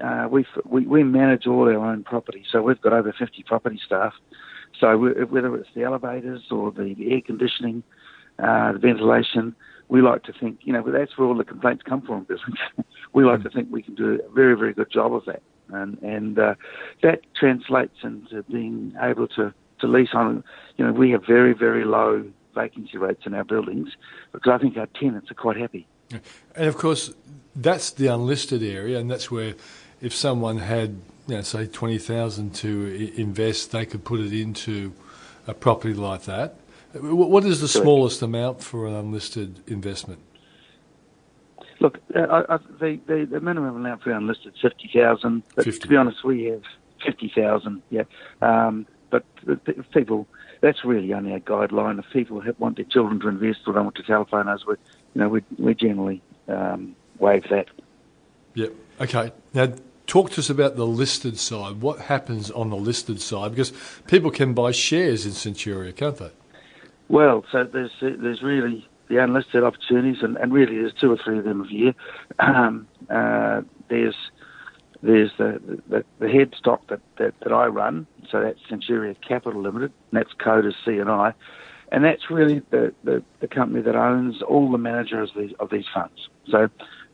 uh, 0.03 0.29
we, 0.31 0.47
we 0.65 1.03
manage 1.03 1.47
all 1.47 1.63
our 1.69 1.85
own 1.85 2.05
property, 2.05 2.45
so 2.51 2.63
we've 2.63 2.81
got 2.81 2.93
over 2.93 3.13
50 3.13 3.43
property 3.45 3.81
staff. 3.85 4.13
So 4.79 4.97
whether 4.97 5.57
it's 5.57 5.69
the 5.75 5.83
elevators 5.83 6.43
or 6.51 6.71
the 6.71 6.95
air 7.11 7.21
conditioning, 7.21 7.83
uh, 8.39 8.73
the 8.73 8.79
ventilation, 8.79 9.57
we 9.89 10.03
like 10.03 10.23
to 10.25 10.33
think, 10.33 10.61
you 10.63 10.73
know, 10.73 10.83
that's 10.87 11.17
where 11.17 11.27
all 11.27 11.37
the 11.37 11.45
complaints 11.45 11.83
come 11.83 12.03
from. 12.03 12.27
we 13.13 13.25
like 13.25 13.43
to 13.43 13.51
think 13.51 13.69
we 13.71 13.83
can 13.83 13.95
do 13.95 14.21
a 14.25 14.33
very, 14.33 14.57
very 14.57 14.73
good 14.75 14.91
job 14.93 15.15
of 15.15 15.25
that, 15.25 15.43
and 15.71 15.99
and 16.03 16.39
uh, 16.39 16.55
that 17.03 17.23
translates 17.35 17.97
into 18.03 18.43
being 18.45 18.95
able 19.01 19.27
to 19.29 19.53
to 19.81 19.87
lease 19.87 20.11
on. 20.13 20.45
You 20.77 20.87
know, 20.87 20.93
we 20.93 21.11
have 21.11 21.25
very, 21.27 21.55
very 21.55 21.85
low 21.85 22.25
vacancy 22.55 22.99
rates 22.99 23.23
in 23.25 23.35
our 23.35 23.45
buildings 23.45 23.89
because 24.33 24.53
I 24.53 24.59
think 24.59 24.77
our 24.77 24.87
tenants 24.87 25.31
are 25.31 25.35
quite 25.35 25.57
happy. 25.57 25.87
And 26.55 26.67
of 26.67 26.77
course, 26.77 27.15
that's 27.61 27.91
the 27.91 28.07
unlisted 28.07 28.63
area, 28.63 28.99
and 28.99 29.11
that's 29.11 29.31
where 29.31 29.55
if 30.01 30.15
someone 30.15 30.59
had, 30.59 31.01
you 31.27 31.37
know, 31.37 31.43
say, 31.43 31.67
20,000 31.67 32.55
to 32.57 33.13
invest, 33.17 33.73
they 33.73 33.85
could 33.85 34.05
put 34.05 34.21
it 34.21 34.33
into 34.33 34.93
a 35.47 35.55
property 35.55 35.95
like 35.95 36.23
that. 36.23 36.55
What 36.95 37.45
is 37.45 37.61
the 37.61 37.69
smallest 37.69 38.23
amount 38.23 38.63
for 38.63 38.87
an 38.87 38.95
unlisted 38.95 39.61
investment? 39.69 40.21
Look, 41.81 41.99
uh, 42.15 42.45
I, 42.49 42.57
the, 42.81 42.99
the, 43.07 43.29
the, 43.31 43.41
minimum 43.41 43.77
amount 43.77 44.03
for 44.03 44.11
unlisted 44.11 44.55
is 44.55 44.61
50,000. 44.61 45.43
But 45.55 45.65
50. 45.65 45.81
to 45.81 45.89
be 45.89 45.97
honest, 45.97 46.25
we 46.25 46.45
have 46.45 46.63
50,000, 47.05 47.83
yeah. 47.91 48.03
Um, 48.41 48.87
but 49.11 49.25
if 49.47 49.91
people, 49.93 50.27
that's 50.61 50.85
really 50.85 51.13
only 51.13 51.35
a 51.35 51.41
guideline. 51.41 51.99
If 51.99 52.07
people 52.13 52.43
want 52.59 52.77
their 52.77 52.85
children 52.85 53.21
to 53.21 53.29
invest 53.29 53.61
or 53.67 53.75
don't 53.75 53.85
want 53.85 53.97
to 53.97 54.03
telephone 54.03 54.49
us, 54.49 54.67
we, 54.67 54.75
you 55.15 55.21
know, 55.21 55.29
we, 55.29 55.43
we 55.57 55.75
generally 55.75 56.21
um, 56.49 56.97
waive 57.19 57.45
that. 57.51 57.67
Yep. 58.55 58.73
Okay. 59.01 59.33
Now, 59.55 59.73
talk 60.07 60.31
to 60.31 60.41
us 60.41 60.51
about 60.51 60.77
the 60.77 60.87
listed 60.87 61.39
side. 61.39 61.81
What 61.81 62.01
happens 62.01 62.51
on 62.51 62.71
the 62.71 62.77
listed 62.77 63.21
side? 63.21 63.53
Because 63.53 63.73
people 64.07 64.31
can 64.31 64.55
buy 64.55 64.73
shares 64.73 65.25
in 65.25 65.33
Centuria, 65.33 65.95
can't 65.95 66.17
they? 66.17 66.31
Well, 67.09 67.45
so 67.51 67.65
there's 67.65 67.93
there's 68.01 68.43
really 68.43 68.87
the 69.09 69.23
unlisted 69.23 69.65
opportunities, 69.65 70.23
and, 70.23 70.37
and 70.37 70.53
really 70.53 70.77
there's 70.77 70.93
two 70.95 71.11
or 71.11 71.17
three 71.17 71.39
of 71.39 71.45
them 71.45 71.63
a 71.63 71.69
year. 71.69 71.95
Um, 72.39 72.87
uh, 73.09 73.63
there's 73.89 74.17
there's 75.03 75.31
the, 75.39 75.81
the, 75.89 76.05
the 76.19 76.29
head 76.29 76.55
stock 76.59 76.87
that, 76.89 77.01
that, 77.19 77.35
that 77.41 77.53
I 77.53 77.67
run, 77.67 78.07
so 78.31 78.41
that's 78.41 78.59
Centuria 78.69 79.17
Capital 79.27 79.63
Limited, 79.63 79.93
and 80.11 80.21
that's 80.21 80.33
coded 80.33 80.75
CNI, 80.85 81.35
and 81.93 82.05
that's 82.05 82.31
really 82.31 82.63
the, 82.71 82.93
the, 83.05 83.23
the, 83.41 83.47
company 83.47 83.81
that 83.83 83.95
owns 83.95 84.43
all 84.43 84.71
the 84.71 84.79
managers 84.79 85.31
of 85.35 85.43
these, 85.43 85.53
of 85.61 85.71
these 85.71 85.85
funds. 85.95 86.29
So 86.51 86.69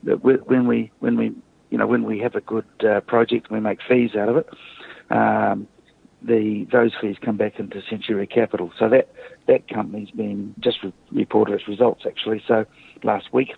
when 0.05 0.67
we 0.67 0.91
when 1.01 1.17
we 1.17 1.35
you 1.75 1.79
know, 1.79 1.89
when 1.89 2.05
we 2.05 2.21
have 2.21 2.37
a 2.37 2.41
good 2.41 2.65
uh, 2.89 3.01
project 3.01 3.49
and 3.49 3.57
we 3.57 3.61
make 3.61 3.81
fees 3.89 4.15
out 4.15 4.29
of 4.29 4.37
it, 4.37 4.49
um, 5.11 5.67
the 6.23 6.69
those 6.71 6.93
fees 7.01 7.17
come 7.21 7.37
back 7.37 7.59
into 7.59 7.81
Centuria 7.91 8.31
Capital. 8.31 8.73
So 8.79 8.89
that 8.91 9.13
that 9.49 9.67
company's 9.67 10.13
been 10.13 10.55
just 10.61 10.85
re- 10.85 10.93
reported 11.11 11.55
its 11.55 11.67
results 11.67 12.05
actually. 12.07 12.45
So 12.47 12.65
last 13.03 13.33
week, 13.33 13.55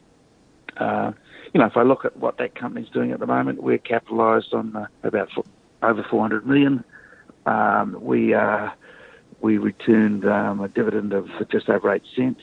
uh, 0.78 1.12
you 1.52 1.60
know, 1.60 1.66
if 1.66 1.76
I 1.76 1.82
look 1.82 2.06
at 2.06 2.16
what 2.16 2.38
that 2.38 2.54
company's 2.54 2.88
doing 2.88 3.12
at 3.12 3.20
the 3.20 3.26
moment, 3.26 3.62
we're 3.62 3.76
capitalised 3.76 4.54
on 4.54 4.74
uh, 4.74 4.86
about 5.02 5.30
four, 5.32 5.44
over 5.82 6.02
400 6.02 6.46
million. 6.46 6.84
Um, 7.44 7.98
we 8.00 8.32
uh, 8.32 8.70
we 9.42 9.58
returned 9.58 10.26
um, 10.26 10.60
a 10.60 10.68
dividend 10.68 11.12
of 11.12 11.28
just 11.50 11.68
over 11.68 11.92
eight 11.92 12.04
cents, 12.16 12.40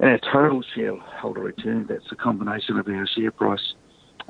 and 0.00 0.10
our 0.10 0.18
total 0.18 0.62
shareholder 0.74 1.40
return. 1.40 1.86
That's 1.88 2.10
a 2.10 2.16
combination 2.16 2.78
of 2.78 2.88
our 2.88 3.06
share 3.06 3.30
price 3.30 3.74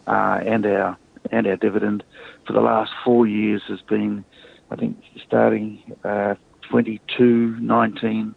uh, 0.06 0.40
and 0.44 0.64
our 0.66 0.96
and 1.30 1.46
our 1.46 1.56
dividend 1.56 2.04
for 2.46 2.52
the 2.52 2.60
last 2.60 2.92
four 3.04 3.26
years 3.26 3.62
has 3.68 3.80
been, 3.82 4.25
I 4.70 4.76
think, 4.76 5.02
starting 5.26 5.94
uh, 6.04 6.37
22, 6.70 7.56
19, 7.60 8.34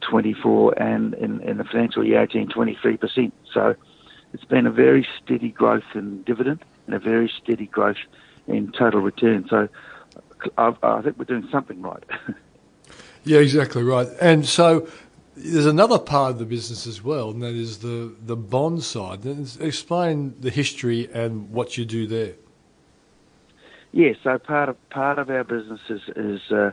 24, 0.00 0.82
and 0.82 1.14
in, 1.14 1.40
in 1.42 1.58
the 1.58 1.64
financial 1.64 2.04
year 2.04 2.22
18, 2.22 2.48
23%. 2.48 3.32
So 3.52 3.74
it's 4.32 4.44
been 4.44 4.66
a 4.66 4.70
very 4.70 5.06
steady 5.22 5.50
growth 5.50 5.84
in 5.94 6.22
dividend 6.22 6.64
and 6.86 6.94
a 6.94 6.98
very 6.98 7.30
steady 7.42 7.66
growth 7.66 7.98
in 8.46 8.72
total 8.72 9.00
return. 9.00 9.46
So 9.48 9.68
I, 10.56 10.74
I 10.82 11.02
think 11.02 11.18
we're 11.18 11.24
doing 11.24 11.48
something 11.52 11.82
right. 11.82 12.02
yeah, 13.24 13.38
exactly 13.38 13.82
right. 13.82 14.08
And 14.20 14.46
so 14.46 14.88
there's 15.42 15.66
another 15.66 15.98
part 15.98 16.32
of 16.32 16.38
the 16.38 16.44
business 16.44 16.86
as 16.86 17.02
well, 17.02 17.30
and 17.30 17.42
that 17.42 17.54
is 17.54 17.78
the, 17.78 18.14
the 18.24 18.36
bond 18.36 18.82
side. 18.82 19.24
Explain 19.60 20.34
the 20.40 20.50
history 20.50 21.08
and 21.12 21.50
what 21.50 21.78
you 21.78 21.84
do 21.84 22.06
there. 22.06 22.34
Yes, 23.92 24.16
yeah, 24.24 24.34
so 24.34 24.38
part 24.38 24.68
of 24.68 24.90
part 24.90 25.18
of 25.18 25.30
our 25.30 25.42
business 25.42 25.80
is, 25.88 26.02
is 26.14 26.52
uh, 26.52 26.70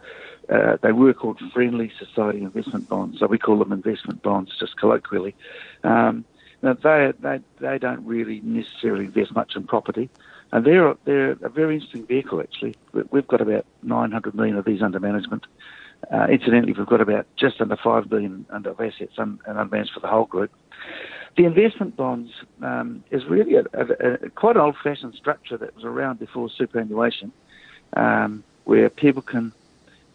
uh, 0.49 0.77
they 0.81 0.91
were 0.91 1.13
called 1.13 1.39
friendly 1.51 1.91
society 1.97 2.43
investment 2.43 2.87
bonds, 2.87 3.19
so 3.19 3.25
we 3.25 3.39
call 3.39 3.57
them 3.57 3.71
investment 3.71 4.21
bonds 4.21 4.51
just 4.59 4.77
colloquially. 4.77 5.33
Um, 5.83 6.25
now 6.61 6.73
they 6.73 7.13
they 7.19 7.39
they 7.59 7.79
don't 7.79 8.05
really 8.05 8.41
necessarily 8.41 9.05
invest 9.05 9.33
much 9.33 9.55
in 9.55 9.63
property, 9.63 10.11
and 10.51 10.63
they're 10.63 10.95
they're 11.05 11.31
a 11.31 11.49
very 11.49 11.75
interesting 11.75 12.05
vehicle 12.05 12.39
actually. 12.39 12.75
We've 13.09 13.27
got 13.27 13.41
about 13.41 13.65
900 13.81 14.35
million 14.35 14.55
of 14.55 14.65
these 14.65 14.83
under 14.83 14.99
management. 14.99 15.47
Uh, 16.11 16.27
incidentally, 16.29 16.73
we've 16.73 16.85
got 16.85 17.01
about 17.01 17.25
just 17.35 17.59
under 17.59 17.75
five 17.75 18.09
billion 18.09 18.45
under 18.49 18.71
assets 18.71 19.13
and 19.17 19.39
unmanaged 19.43 19.93
for 19.93 19.99
the 19.99 20.07
whole 20.07 20.25
group. 20.25 20.51
The 21.35 21.45
investment 21.45 21.95
bonds 21.95 22.31
um, 22.61 23.03
is 23.11 23.25
really 23.25 23.55
a, 23.55 23.63
a, 23.73 24.25
a 24.25 24.29
quite 24.29 24.57
old-fashioned 24.57 25.13
structure 25.15 25.57
that 25.57 25.75
was 25.75 25.83
around 25.83 26.19
before 26.19 26.49
superannuation, 26.49 27.31
um, 27.95 28.43
where 28.63 28.89
people 28.89 29.21
can 29.21 29.53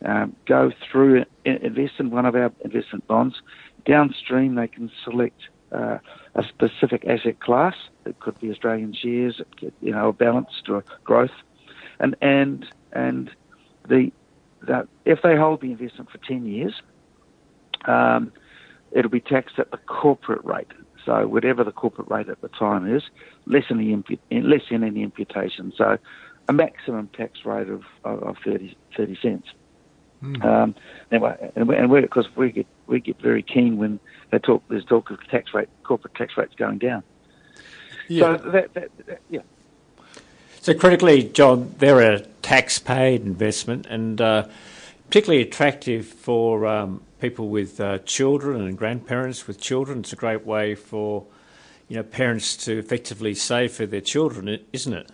um, 0.04 0.34
go 0.46 0.72
through 0.90 1.24
invest 1.44 1.94
in 1.98 2.10
one 2.10 2.26
of 2.26 2.34
our 2.34 2.52
investment 2.64 3.06
bonds. 3.06 3.40
Downstream, 3.84 4.54
they 4.54 4.68
can 4.68 4.90
select 5.04 5.40
uh, 5.70 5.98
a 6.34 6.42
specific 6.44 7.04
asset 7.06 7.40
class. 7.40 7.74
It 8.04 8.18
could 8.20 8.38
be 8.40 8.50
Australian 8.50 8.92
shares, 8.92 9.40
you 9.60 9.92
know, 9.92 10.08
a 10.08 10.12
balanced 10.12 10.68
or 10.68 10.84
growth, 11.04 11.30
and 12.00 12.16
and 12.20 12.66
and 12.92 13.30
the 13.88 14.12
that 14.66 14.88
if 15.04 15.22
they 15.22 15.36
hold 15.36 15.60
the 15.60 15.72
investment 15.72 16.10
for 16.10 16.18
10 16.18 16.46
years, 16.46 16.74
um, 17.86 18.32
it'll 18.92 19.10
be 19.10 19.20
taxed 19.20 19.58
at 19.58 19.70
the 19.70 19.78
corporate 19.78 20.44
rate. 20.44 20.68
So 21.04 21.26
whatever 21.26 21.64
the 21.64 21.72
corporate 21.72 22.08
rate 22.08 22.28
at 22.28 22.40
the 22.40 22.48
time 22.48 22.94
is, 22.94 23.02
less 23.46 23.64
than, 23.68 23.78
the 23.78 23.92
impu- 23.92 24.18
less 24.30 24.62
than 24.70 24.84
any 24.84 25.02
imputation. 25.02 25.72
So 25.76 25.98
a 26.48 26.52
maximum 26.52 27.08
tax 27.08 27.44
rate 27.44 27.68
of, 27.68 27.82
of 28.04 28.36
30, 28.44 28.76
30 28.96 29.18
cents. 29.20 29.48
Mm. 30.22 30.44
Um, 30.44 30.74
and 31.10 31.68
we, 31.68 31.76
and 31.76 31.90
because 31.90 32.28
we 32.36 32.52
get 32.52 32.66
we 32.86 33.00
get 33.00 33.20
very 33.20 33.42
keen 33.42 33.76
when 33.76 33.98
they 34.30 34.38
talk. 34.38 34.62
There's 34.68 34.84
talk 34.84 35.10
of 35.10 35.18
tax 35.28 35.52
rate, 35.52 35.68
corporate 35.82 36.14
tax 36.14 36.36
rates 36.36 36.54
going 36.54 36.78
down. 36.78 37.02
Yeah. 38.08 38.36
So 38.38 38.50
that, 38.50 38.74
that, 38.74 39.06
that, 39.06 39.20
yeah. 39.30 39.40
So 40.62 40.74
critically, 40.74 41.24
John, 41.24 41.74
they're 41.78 42.00
a 42.00 42.20
tax-paid 42.20 43.22
investment 43.22 43.84
and 43.86 44.20
uh, 44.20 44.46
particularly 45.08 45.42
attractive 45.42 46.06
for 46.06 46.66
um, 46.66 47.02
people 47.20 47.48
with 47.48 47.80
uh, 47.80 47.98
children 47.98 48.60
and 48.60 48.78
grandparents 48.78 49.48
with 49.48 49.60
children. 49.60 49.98
It's 49.98 50.12
a 50.12 50.16
great 50.16 50.46
way 50.46 50.76
for 50.76 51.26
you 51.88 51.96
know 51.96 52.04
parents 52.04 52.56
to 52.58 52.78
effectively 52.78 53.34
save 53.34 53.72
for 53.72 53.86
their 53.86 54.00
children, 54.00 54.60
isn't 54.72 54.92
it? 54.92 55.10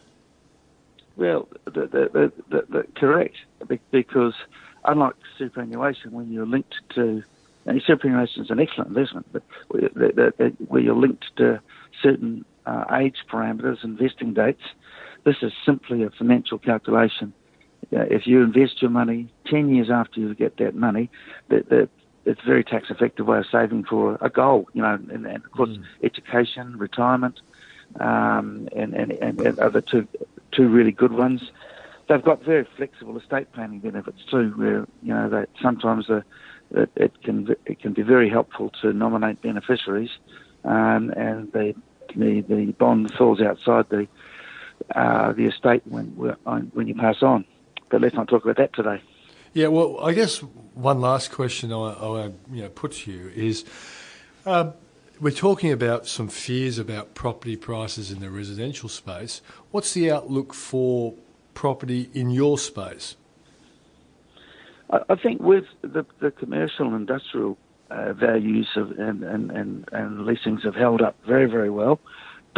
Well, 1.16 1.48
the, 1.64 2.86
correct, 2.94 3.36
because 3.90 4.34
unlike 4.84 5.14
superannuation, 5.38 6.12
when 6.12 6.30
you're 6.30 6.44
linked 6.44 6.74
to 6.96 7.24
and 7.64 7.82
superannuation 7.86 8.44
is 8.44 8.50
an 8.50 8.60
excellent 8.60 8.88
investment, 8.88 9.26
but 9.32 9.42
where 9.68 10.82
you're 10.82 10.94
linked 10.94 11.24
to 11.38 11.58
certain 12.02 12.44
uh, 12.66 12.84
age 12.92 13.16
parameters, 13.30 13.82
investing 13.82 14.34
dates, 14.34 14.62
this 15.28 15.42
is 15.42 15.52
simply 15.66 16.02
a 16.04 16.10
financial 16.10 16.58
calculation. 16.58 17.34
Uh, 17.94 18.00
if 18.10 18.26
you 18.26 18.42
invest 18.42 18.80
your 18.80 18.90
money 18.90 19.28
10 19.46 19.74
years 19.74 19.90
after 19.90 20.20
you 20.20 20.34
get 20.34 20.56
that 20.56 20.74
money, 20.74 21.10
that, 21.48 21.68
that 21.68 21.90
it's 22.24 22.40
a 22.42 22.46
very 22.46 22.64
tax 22.64 22.88
effective 22.88 23.26
way 23.26 23.38
of 23.38 23.46
saving 23.52 23.84
for 23.84 24.16
a 24.22 24.30
goal, 24.30 24.68
you 24.72 24.80
know, 24.80 24.94
and, 24.94 25.26
and 25.26 25.44
of 25.44 25.50
course, 25.52 25.68
mm. 25.68 25.84
education, 26.02 26.78
retirement, 26.78 27.40
um, 28.00 28.68
and, 28.74 28.94
and, 28.94 29.12
and 29.12 29.58
other 29.58 29.82
two, 29.82 30.08
two 30.50 30.66
really 30.68 30.92
good 30.92 31.12
ones. 31.12 31.50
They've 32.08 32.24
got 32.24 32.42
very 32.42 32.66
flexible 32.76 33.18
estate 33.18 33.52
planning 33.52 33.80
benefits 33.80 34.24
too, 34.30 34.54
where, 34.56 34.86
you 35.02 35.12
know, 35.12 35.28
that 35.28 35.50
sometimes 35.60 36.08
uh, 36.08 36.22
it, 36.70 36.90
it, 36.96 37.22
can, 37.22 37.54
it 37.66 37.80
can 37.80 37.92
be 37.92 38.02
very 38.02 38.30
helpful 38.30 38.72
to 38.80 38.94
nominate 38.94 39.42
beneficiaries, 39.42 40.10
um, 40.64 41.10
and 41.10 41.52
the, 41.52 41.74
the, 42.16 42.40
the 42.48 42.72
bond 42.78 43.12
falls 43.12 43.42
outside 43.42 43.90
the 43.90 44.08
uh, 44.94 45.32
the 45.32 45.46
estate 45.46 45.82
when 45.86 46.06
when 46.06 46.86
you 46.86 46.94
pass 46.94 47.22
on. 47.22 47.44
But 47.90 48.00
let's 48.00 48.14
not 48.14 48.28
talk 48.28 48.44
about 48.44 48.56
that 48.56 48.74
today. 48.74 49.00
Yeah, 49.54 49.68
well, 49.68 49.98
I 50.00 50.12
guess 50.12 50.38
one 50.74 51.00
last 51.00 51.32
question 51.32 51.72
I, 51.72 51.76
I 51.76 52.24
you 52.52 52.62
know, 52.62 52.68
put 52.68 52.92
to 52.92 53.12
you 53.12 53.32
is. 53.34 53.64
Um, 54.46 54.74
we're 55.20 55.30
talking 55.32 55.72
about 55.72 56.06
some 56.06 56.28
fears 56.28 56.78
about 56.78 57.14
property 57.14 57.56
prices 57.56 58.12
in 58.12 58.20
the 58.20 58.30
residential 58.30 58.88
space. 58.88 59.42
What's 59.72 59.92
the 59.92 60.12
outlook 60.12 60.54
for 60.54 61.14
property 61.54 62.08
in 62.14 62.30
your 62.30 62.56
space? 62.56 63.16
I 64.90 65.16
think 65.16 65.42
with 65.42 65.64
the, 65.82 66.06
the 66.20 66.30
commercial 66.30 66.86
and 66.86 66.94
industrial 66.94 67.58
uh, 67.90 68.12
values 68.12 68.68
of, 68.76 68.92
and, 68.92 69.22
and, 69.22 69.50
and, 69.50 69.88
and 69.92 70.24
leasings 70.24 70.62
have 70.62 70.74
held 70.74 71.02
up 71.02 71.16
very, 71.26 71.46
very 71.46 71.68
well. 71.68 72.00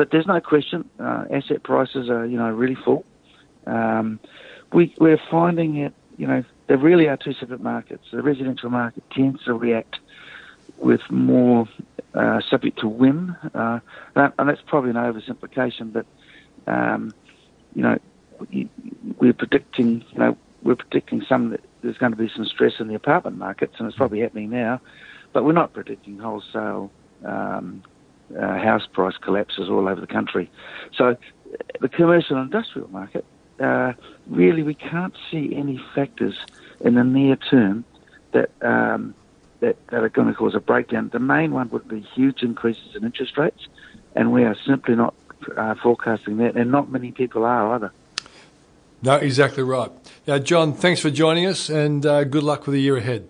But 0.01 0.13
there's 0.13 0.27
no 0.27 0.41
question, 0.41 0.89
uh, 0.99 1.27
asset 1.31 1.63
prices 1.63 2.09
are 2.09 2.25
you 2.25 2.39
know 2.39 2.51
really 2.51 2.75
full. 2.75 3.05
Um, 3.67 4.19
we 4.73 4.95
we're 4.99 5.21
finding 5.31 5.77
it, 5.77 5.93
you 6.17 6.27
know, 6.27 6.43
there 6.69 6.79
really 6.79 7.07
are 7.07 7.19
two 7.19 7.35
separate 7.35 7.61
markets. 7.61 8.07
The 8.11 8.23
residential 8.23 8.71
market 8.71 9.03
tends 9.11 9.45
to 9.45 9.53
react 9.53 9.99
with 10.79 11.03
more 11.11 11.69
uh, 12.15 12.41
subject 12.41 12.79
to 12.79 12.89
whim, 12.89 13.37
uh, 13.55 13.81
and 14.17 14.49
that's 14.49 14.63
probably 14.63 14.89
an 14.89 14.97
oversimplification. 14.97 15.93
But 15.93 16.07
um, 16.67 17.13
you 17.75 17.83
know, 17.83 17.99
we're 19.19 19.35
predicting, 19.35 20.03
you 20.13 20.19
know, 20.19 20.39
we're 20.63 20.77
predicting 20.77 21.27
some 21.29 21.51
that 21.51 21.61
there's 21.83 21.99
going 21.99 22.13
to 22.13 22.17
be 22.17 22.31
some 22.35 22.47
stress 22.47 22.81
in 22.81 22.89
the 22.89 22.95
apartment 22.95 23.37
markets, 23.37 23.75
and 23.77 23.87
it's 23.87 23.99
probably 23.99 24.21
happening 24.21 24.49
now. 24.49 24.81
But 25.35 25.45
we're 25.45 25.53
not 25.53 25.75
predicting 25.75 26.17
wholesale 26.17 26.91
um, 27.23 27.83
uh, 28.39 28.59
house 28.59 28.87
price 28.87 29.17
collapses 29.17 29.69
all 29.69 29.89
over 29.89 30.01
the 30.01 30.07
country. 30.07 30.51
So 30.95 31.17
the 31.81 31.89
commercial 31.89 32.37
and 32.37 32.53
industrial 32.53 32.89
market, 32.89 33.25
uh, 33.59 33.93
really 34.29 34.63
we 34.63 34.75
can't 34.75 35.15
see 35.31 35.55
any 35.55 35.81
factors 35.95 36.37
in 36.81 36.95
the 36.95 37.05
near 37.05 37.37
term 37.37 37.85
that, 38.33 38.51
um, 38.63 39.15
that, 39.61 39.77
that 39.89 40.03
are 40.03 40.09
going 40.09 40.29
to 40.29 40.35
cause 40.35 40.55
a 40.55 40.61
breakdown. 40.61 41.11
The 41.13 41.19
main 41.19 41.53
one 41.53 41.69
would 41.71 41.89
be 41.89 42.01
huge 42.01 42.43
increases 42.43 42.95
in 42.95 43.05
interest 43.05 43.37
rates, 43.37 43.67
and 44.15 44.33
we 44.33 44.45
are 44.45 44.57
simply 44.67 44.95
not 44.95 45.15
uh, 45.57 45.75
forecasting 45.75 46.39
that, 46.39 46.57
and 46.57 46.71
not 46.71 46.91
many 46.91 47.13
people 47.13 47.45
are 47.45 47.75
either. 47.75 47.93
No, 49.03 49.17
exactly 49.17 49.63
right. 49.63 49.91
Now, 50.27 50.39
John, 50.39 50.75
thanks 50.75 51.01
for 51.01 51.11
joining 51.11 51.47
us, 51.47 51.71
and 51.71 52.05
uh, 52.05 52.25
good 52.25 52.43
luck 52.43 52.67
with 52.67 52.75
the 52.75 52.81
year 52.81 52.99
ahead. 52.99 53.29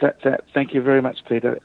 That, 0.00 0.22
that, 0.22 0.44
thank 0.54 0.72
you 0.72 0.80
very 0.80 1.02
much, 1.02 1.18
Peter. 1.28 1.60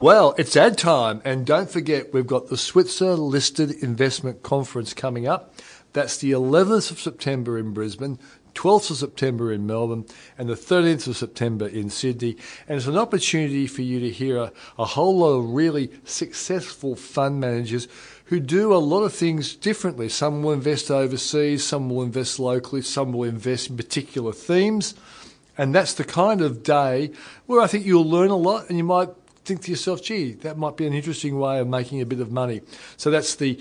Well, 0.00 0.36
it's 0.38 0.56
ad 0.56 0.78
time, 0.78 1.20
and 1.24 1.44
don't 1.44 1.68
forget 1.68 2.14
we've 2.14 2.24
got 2.24 2.46
the 2.46 2.56
Switzer 2.56 3.14
Listed 3.14 3.72
Investment 3.82 4.44
Conference 4.44 4.94
coming 4.94 5.26
up. 5.26 5.56
That's 5.92 6.18
the 6.18 6.30
11th 6.30 6.92
of 6.92 7.00
September 7.00 7.58
in 7.58 7.72
Brisbane, 7.72 8.20
12th 8.54 8.90
of 8.92 8.96
September 8.98 9.52
in 9.52 9.66
Melbourne, 9.66 10.04
and 10.38 10.48
the 10.48 10.54
13th 10.54 11.08
of 11.08 11.16
September 11.16 11.66
in 11.66 11.90
Sydney. 11.90 12.36
And 12.68 12.76
it's 12.76 12.86
an 12.86 12.96
opportunity 12.96 13.66
for 13.66 13.82
you 13.82 13.98
to 13.98 14.08
hear 14.08 14.36
a, 14.36 14.52
a 14.78 14.84
whole 14.84 15.18
lot 15.18 15.32
of 15.32 15.50
really 15.50 15.90
successful 16.04 16.94
fund 16.94 17.40
managers 17.40 17.88
who 18.26 18.38
do 18.38 18.72
a 18.72 18.78
lot 18.78 19.02
of 19.02 19.12
things 19.12 19.56
differently. 19.56 20.08
Some 20.08 20.44
will 20.44 20.52
invest 20.52 20.92
overseas, 20.92 21.64
some 21.64 21.90
will 21.90 22.04
invest 22.04 22.38
locally, 22.38 22.82
some 22.82 23.12
will 23.12 23.28
invest 23.28 23.70
in 23.70 23.76
particular 23.76 24.32
themes. 24.32 24.94
And 25.56 25.74
that's 25.74 25.94
the 25.94 26.04
kind 26.04 26.40
of 26.40 26.62
day 26.62 27.10
where 27.46 27.60
I 27.60 27.66
think 27.66 27.84
you'll 27.84 28.08
learn 28.08 28.30
a 28.30 28.36
lot 28.36 28.68
and 28.68 28.78
you 28.78 28.84
might 28.84 29.08
think 29.48 29.62
to 29.62 29.70
yourself, 29.70 30.02
gee, 30.02 30.32
that 30.32 30.58
might 30.58 30.76
be 30.76 30.86
an 30.86 30.92
interesting 30.92 31.38
way 31.38 31.58
of 31.58 31.66
making 31.66 32.00
a 32.00 32.06
bit 32.06 32.20
of 32.20 32.30
money. 32.30 32.60
So 32.98 33.10
that's 33.10 33.34
the 33.34 33.58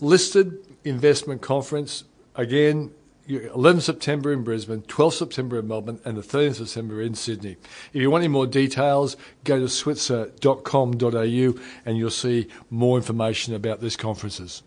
listed 0.00 0.58
investment 0.84 1.42
conference. 1.42 2.04
Again, 2.34 2.90
11 3.28 3.82
September 3.82 4.32
in 4.32 4.42
Brisbane, 4.42 4.82
12 4.82 5.14
September 5.14 5.58
in 5.58 5.68
Melbourne, 5.68 6.00
and 6.04 6.16
the 6.16 6.22
13th 6.22 6.56
September 6.56 7.00
in 7.00 7.14
Sydney. 7.14 7.56
If 7.92 8.02
you 8.02 8.10
want 8.10 8.22
any 8.22 8.32
more 8.32 8.46
details, 8.46 9.16
go 9.44 9.60
to 9.60 9.68
switzer.com.au 9.68 11.54
and 11.84 11.98
you'll 11.98 12.10
see 12.10 12.48
more 12.70 12.96
information 12.96 13.54
about 13.54 13.80
these 13.80 13.96
conferences. 13.96 14.62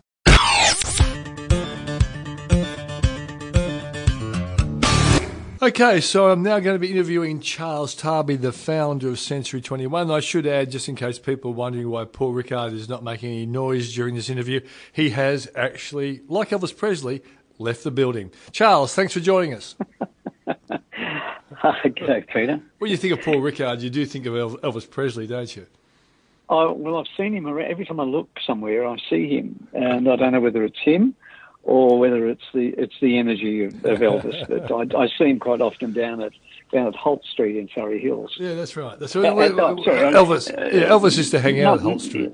Okay, 5.63 6.01
so 6.01 6.31
I'm 6.31 6.41
now 6.41 6.59
going 6.59 6.73
to 6.73 6.79
be 6.79 6.89
interviewing 6.89 7.39
Charles 7.39 7.95
Tarbey, 7.95 8.41
the 8.41 8.51
founder 8.51 9.09
of 9.09 9.19
Century 9.19 9.61
21. 9.61 10.09
I 10.09 10.19
should 10.19 10.47
add, 10.47 10.71
just 10.71 10.89
in 10.89 10.95
case 10.95 11.19
people 11.19 11.51
are 11.51 11.53
wondering 11.53 11.87
why 11.87 12.05
Paul 12.05 12.33
Rickard 12.33 12.73
is 12.73 12.89
not 12.89 13.03
making 13.03 13.29
any 13.29 13.45
noise 13.45 13.93
during 13.93 14.15
this 14.15 14.27
interview, 14.27 14.61
he 14.91 15.11
has 15.11 15.47
actually, 15.55 16.21
like 16.27 16.49
Elvis 16.49 16.75
Presley, 16.75 17.21
left 17.59 17.83
the 17.83 17.91
building. 17.91 18.31
Charles, 18.51 18.95
thanks 18.95 19.13
for 19.13 19.19
joining 19.19 19.53
us. 19.53 19.75
G'day, 20.47 22.27
Peter. 22.27 22.59
When 22.79 22.89
you 22.89 22.97
think 22.97 23.13
of 23.13 23.21
Paul 23.21 23.39
Rickard, 23.39 23.83
you 23.83 23.91
do 23.91 24.03
think 24.07 24.25
of 24.25 24.33
Elvis 24.33 24.89
Presley, 24.89 25.27
don't 25.27 25.55
you? 25.55 25.67
Oh, 26.49 26.73
well, 26.73 26.97
I've 26.97 27.05
seen 27.15 27.35
him 27.35 27.45
around. 27.45 27.69
Every 27.69 27.85
time 27.85 27.99
I 27.99 28.03
look 28.03 28.29
somewhere, 28.47 28.87
I 28.87 28.97
see 29.11 29.37
him, 29.37 29.67
and 29.73 30.09
I 30.09 30.15
don't 30.15 30.31
know 30.31 30.39
whether 30.41 30.63
it's 30.63 30.79
him 30.79 31.15
or 31.63 31.99
whether 31.99 32.27
it's 32.27 32.43
the 32.53 32.69
it's 32.77 32.95
the 33.01 33.17
energy 33.17 33.65
of, 33.65 33.73
of 33.85 33.99
Elvis. 33.99 34.47
but 34.47 34.95
I, 34.95 35.03
I 35.03 35.07
see 35.17 35.25
him 35.29 35.39
quite 35.39 35.61
often 35.61 35.93
down 35.93 36.21
at 36.21 36.33
down 36.71 36.87
at 36.87 36.95
Holt 36.95 37.23
Street 37.25 37.57
in 37.57 37.69
Surrey 37.73 37.99
Hills. 37.99 38.35
Yeah, 38.39 38.55
that's 38.55 38.75
right. 38.75 38.97
That's 38.97 39.15
right. 39.15 39.25
Uh, 39.25 39.31
uh, 39.31 39.83
sorry, 39.83 40.13
Elvis. 40.13 40.49
Uh, 40.49 40.75
yeah, 40.75 40.89
Elvis 40.89 41.17
used 41.17 41.31
to 41.31 41.39
hang 41.39 41.61
out 41.61 41.75
at 41.75 41.81
Holt 41.81 42.01
Street. 42.01 42.33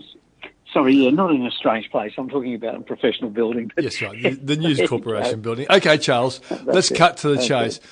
Sorry, 0.74 0.94
yeah, 0.94 1.10
not 1.10 1.32
in 1.32 1.46
a 1.46 1.52
strange 1.52 1.90
place. 1.90 2.14
I'm 2.18 2.30
talking 2.30 2.54
about 2.54 2.76
a 2.76 2.82
professional 2.82 3.30
building. 3.30 3.72
yes, 3.78 4.02
right. 4.02 4.22
The, 4.22 4.30
the 4.32 4.56
News 4.58 4.82
Corporation 4.88 5.42
building. 5.42 5.66
Okay, 5.70 5.98
Charles, 5.98 6.42
let's 6.66 6.92
it. 6.92 6.98
cut 6.98 7.18
to 7.18 7.30
the 7.30 7.36
That's 7.36 7.48
chase. 7.48 7.78
It. 7.78 7.84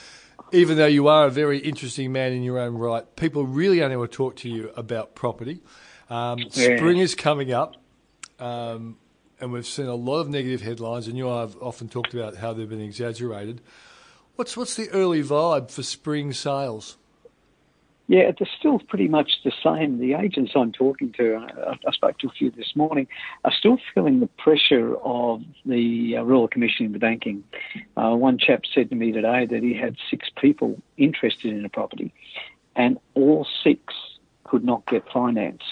Even 0.52 0.78
though 0.78 0.86
you 0.86 1.08
are 1.08 1.26
a 1.26 1.32
very 1.32 1.58
interesting 1.58 2.12
man 2.12 2.32
in 2.32 2.44
your 2.44 2.60
own 2.60 2.76
right, 2.76 3.16
people 3.16 3.46
really 3.46 3.82
only 3.82 3.98
want 3.98 4.12
to 4.12 4.16
talk 4.16 4.36
to 4.38 4.50
you 4.50 4.72
about 4.76 5.16
property. 5.16 5.62
Um, 6.10 6.40
yeah. 6.40 6.78
Spring 6.78 7.00
is 7.00 7.16
coming 7.16 7.52
up. 7.52 7.76
Um, 8.40 8.98
and 9.40 9.52
we've 9.52 9.66
seen 9.66 9.88
a 9.88 9.96
lot 9.96 10.20
of 10.20 10.30
negative 10.30 10.62
headlines, 10.62 11.08
and 11.08 11.18
you 11.18 11.28
and 11.28 11.38
I 11.38 11.42
have 11.42 11.58
often 11.62 11.90
talked 11.90 12.14
about 12.14 12.38
how 12.38 12.54
they've 12.54 12.70
been 12.70 12.82
exaggerated. 12.82 13.62
What's 14.36 14.58
what's 14.58 14.76
the 14.76 14.90
early 14.90 15.24
vibe 15.24 15.72
for 15.72 15.84
spring 15.84 16.34
sales? 16.34 16.98
Yeah, 18.08 18.30
it's 18.30 18.52
still 18.60 18.78
pretty 18.78 19.08
much 19.08 19.32
the 19.44 19.52
same. 19.64 19.98
The 19.98 20.14
agents 20.14 20.52
I'm 20.56 20.72
talking 20.72 21.12
to, 21.14 21.38
I, 21.38 21.72
I 21.88 21.92
spoke 21.92 22.20
to 22.20 22.28
a 22.28 22.32
few 22.32 22.52
this 22.52 22.76
morning, 22.76 23.08
are 23.44 23.52
still 23.52 23.80
feeling 23.96 24.20
the 24.20 24.28
pressure 24.28 24.96
of 24.98 25.42
the 25.66 26.18
uh, 26.18 26.22
Royal 26.22 26.48
Commission 26.48 26.86
into 26.86 27.00
Banking. 27.00 27.44
Uh, 27.98 28.12
one 28.12 28.38
chap 28.38 28.62
said 28.76 28.90
to 28.90 28.96
me 28.96 29.12
today 29.12 29.48
that 29.48 29.64
he 29.64 29.74
had 29.74 29.96
six 30.12 30.30
people 30.40 30.80
interested 30.98 31.52
in 31.52 31.66
a 31.66 31.70
property, 31.70 32.14
and 32.76 33.00
all 33.16 33.48
six 33.64 33.82
could 34.44 34.64
not 34.64 34.86
get 34.86 35.04
finance 35.12 35.64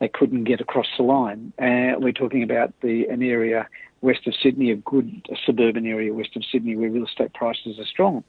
they 0.00 0.08
couldn't 0.08 0.44
get 0.44 0.60
across 0.60 0.88
the 0.96 1.02
line. 1.04 1.52
Uh, 1.58 1.98
we're 1.98 2.12
talking 2.12 2.42
about 2.42 2.72
the 2.80 3.06
an 3.06 3.22
area 3.22 3.68
west 4.00 4.26
of 4.26 4.34
Sydney, 4.34 4.70
a 4.70 4.76
good 4.76 5.28
suburban 5.44 5.86
area 5.86 6.12
west 6.12 6.34
of 6.36 6.44
Sydney 6.44 6.74
where 6.74 6.90
real 6.90 7.04
estate 7.04 7.32
prices 7.34 7.78
are 7.78 7.84
strong. 7.84 8.24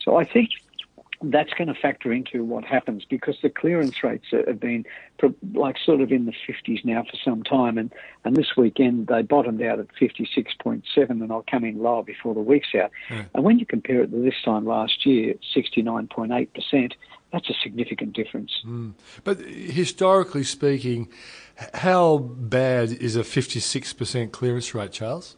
So 0.00 0.16
I 0.16 0.24
think 0.24 0.50
that's 1.24 1.52
going 1.54 1.68
to 1.68 1.74
factor 1.74 2.12
into 2.12 2.44
what 2.44 2.64
happens 2.64 3.04
because 3.04 3.36
the 3.42 3.50
clearance 3.50 4.02
rates 4.02 4.26
have 4.32 4.58
been 4.58 4.84
like 5.54 5.78
sort 5.78 6.00
of 6.00 6.10
in 6.10 6.26
the 6.26 6.34
50s 6.48 6.84
now 6.84 7.04
for 7.04 7.16
some 7.24 7.44
time. 7.44 7.78
And, 7.78 7.92
and 8.24 8.34
this 8.34 8.56
weekend 8.56 9.06
they 9.06 9.22
bottomed 9.22 9.62
out 9.62 9.78
at 9.78 9.86
56.7 10.00 10.82
and 10.96 11.32
I'll 11.32 11.44
come 11.48 11.64
in 11.64 11.80
lower 11.80 12.02
before 12.02 12.34
the 12.34 12.40
week's 12.40 12.74
out. 12.74 12.90
And 13.34 13.44
when 13.44 13.60
you 13.60 13.66
compare 13.66 14.02
it 14.02 14.10
to 14.10 14.22
this 14.22 14.34
time 14.44 14.66
last 14.66 15.06
year, 15.06 15.34
69.8%, 15.54 16.92
that's 17.32 17.48
a 17.48 17.54
significant 17.62 18.12
difference. 18.12 18.52
Mm. 18.64 18.92
But 19.24 19.40
historically 19.40 20.44
speaking, 20.44 21.08
how 21.74 22.18
bad 22.18 22.92
is 22.92 23.16
a 23.16 23.20
56% 23.20 24.30
clearance 24.32 24.74
rate, 24.74 24.92
Charles? 24.92 25.36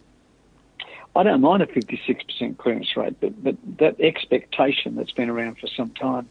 I 1.17 1.23
don't 1.23 1.41
mind 1.41 1.63
a 1.63 1.67
56% 1.67 2.59
clearance 2.59 2.97
rate, 2.97 3.15
but, 3.21 3.43
but 3.43 3.57
that 3.79 4.01
expectation 4.01 4.97
that's 4.97 5.13
been 5.13 5.31
around 5.31 5.59
for 5.59 5.69
some 5.69 5.91
time, 5.91 6.29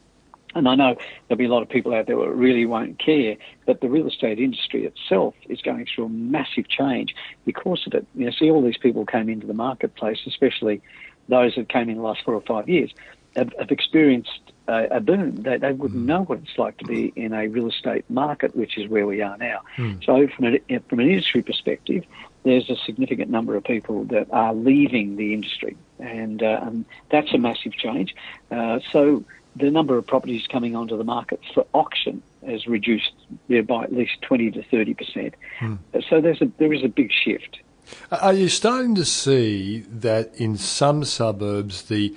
and 0.55 0.67
I 0.67 0.75
know 0.75 0.97
there'll 1.27 1.37
be 1.37 1.45
a 1.45 1.49
lot 1.49 1.63
of 1.63 1.69
people 1.69 1.93
out 1.93 2.05
there 2.05 2.17
who 2.17 2.27
really 2.27 2.65
won't 2.65 2.99
care, 2.99 3.37
but 3.65 3.79
the 3.79 3.87
real 3.87 4.07
estate 4.07 4.39
industry 4.39 4.85
itself 4.85 5.33
is 5.47 5.61
going 5.61 5.87
through 5.87 6.05
a 6.05 6.09
massive 6.09 6.67
change 6.67 7.15
because 7.45 7.87
of 7.87 7.93
it. 7.93 8.05
You 8.13 8.25
know, 8.25 8.31
see, 8.31 8.51
all 8.51 8.61
these 8.61 8.77
people 8.77 9.05
came 9.05 9.29
into 9.29 9.47
the 9.47 9.53
marketplace, 9.53 10.19
especially 10.27 10.81
those 11.29 11.55
that 11.55 11.69
came 11.69 11.89
in 11.89 11.95
the 11.95 12.03
last 12.03 12.21
four 12.23 12.33
or 12.33 12.41
five 12.41 12.67
years, 12.67 12.91
have, 13.35 13.53
have 13.57 13.71
experienced 13.71 14.42
a, 14.67 14.97
a 14.97 14.99
boom. 14.99 15.35
They, 15.35 15.57
they 15.57 15.71
wouldn't 15.71 16.03
mm. 16.03 16.05
know 16.05 16.23
what 16.23 16.39
it's 16.39 16.57
like 16.57 16.77
to 16.77 16.85
be 16.85 17.11
in 17.15 17.33
a 17.33 17.47
real 17.47 17.69
estate 17.69 18.05
market, 18.09 18.55
which 18.55 18.77
is 18.77 18.89
where 18.89 19.05
we 19.05 19.21
are 19.21 19.37
now. 19.37 19.61
Mm. 19.77 20.03
So, 20.05 20.27
from, 20.35 20.45
a, 20.45 20.79
from 20.89 20.99
an 20.99 21.09
industry 21.09 21.41
perspective, 21.41 22.05
there's 22.43 22.69
a 22.69 22.75
significant 22.85 23.29
number 23.29 23.55
of 23.55 23.63
people 23.63 24.03
that 24.05 24.27
are 24.31 24.53
leaving 24.53 25.15
the 25.15 25.33
industry, 25.33 25.77
and, 25.99 26.41
uh, 26.43 26.59
and 26.63 26.85
that's 27.09 27.33
a 27.33 27.37
massive 27.37 27.73
change. 27.73 28.15
Uh, 28.51 28.79
so, 28.91 29.23
the 29.55 29.69
number 29.69 29.97
of 29.97 30.07
properties 30.07 30.47
coming 30.47 30.75
onto 30.75 30.97
the 30.97 31.03
market 31.03 31.39
for 31.53 31.65
auction 31.73 32.23
has 32.45 32.65
reduced 32.65 33.13
by 33.47 33.83
at 33.83 33.93
least 33.93 34.21
20 34.23 34.51
to 34.51 34.63
30 34.63 34.93
percent. 34.93 35.35
Mm. 35.59 35.77
So, 36.09 36.21
there's 36.21 36.41
a, 36.41 36.51
there 36.57 36.73
is 36.73 36.83
a 36.83 36.89
big 36.89 37.11
shift. 37.11 37.59
Are 38.11 38.33
you 38.33 38.47
starting 38.47 38.95
to 38.95 39.03
see 39.03 39.79
that 39.89 40.33
in 40.35 40.57
some 40.57 41.03
suburbs 41.03 41.83
the 41.83 42.15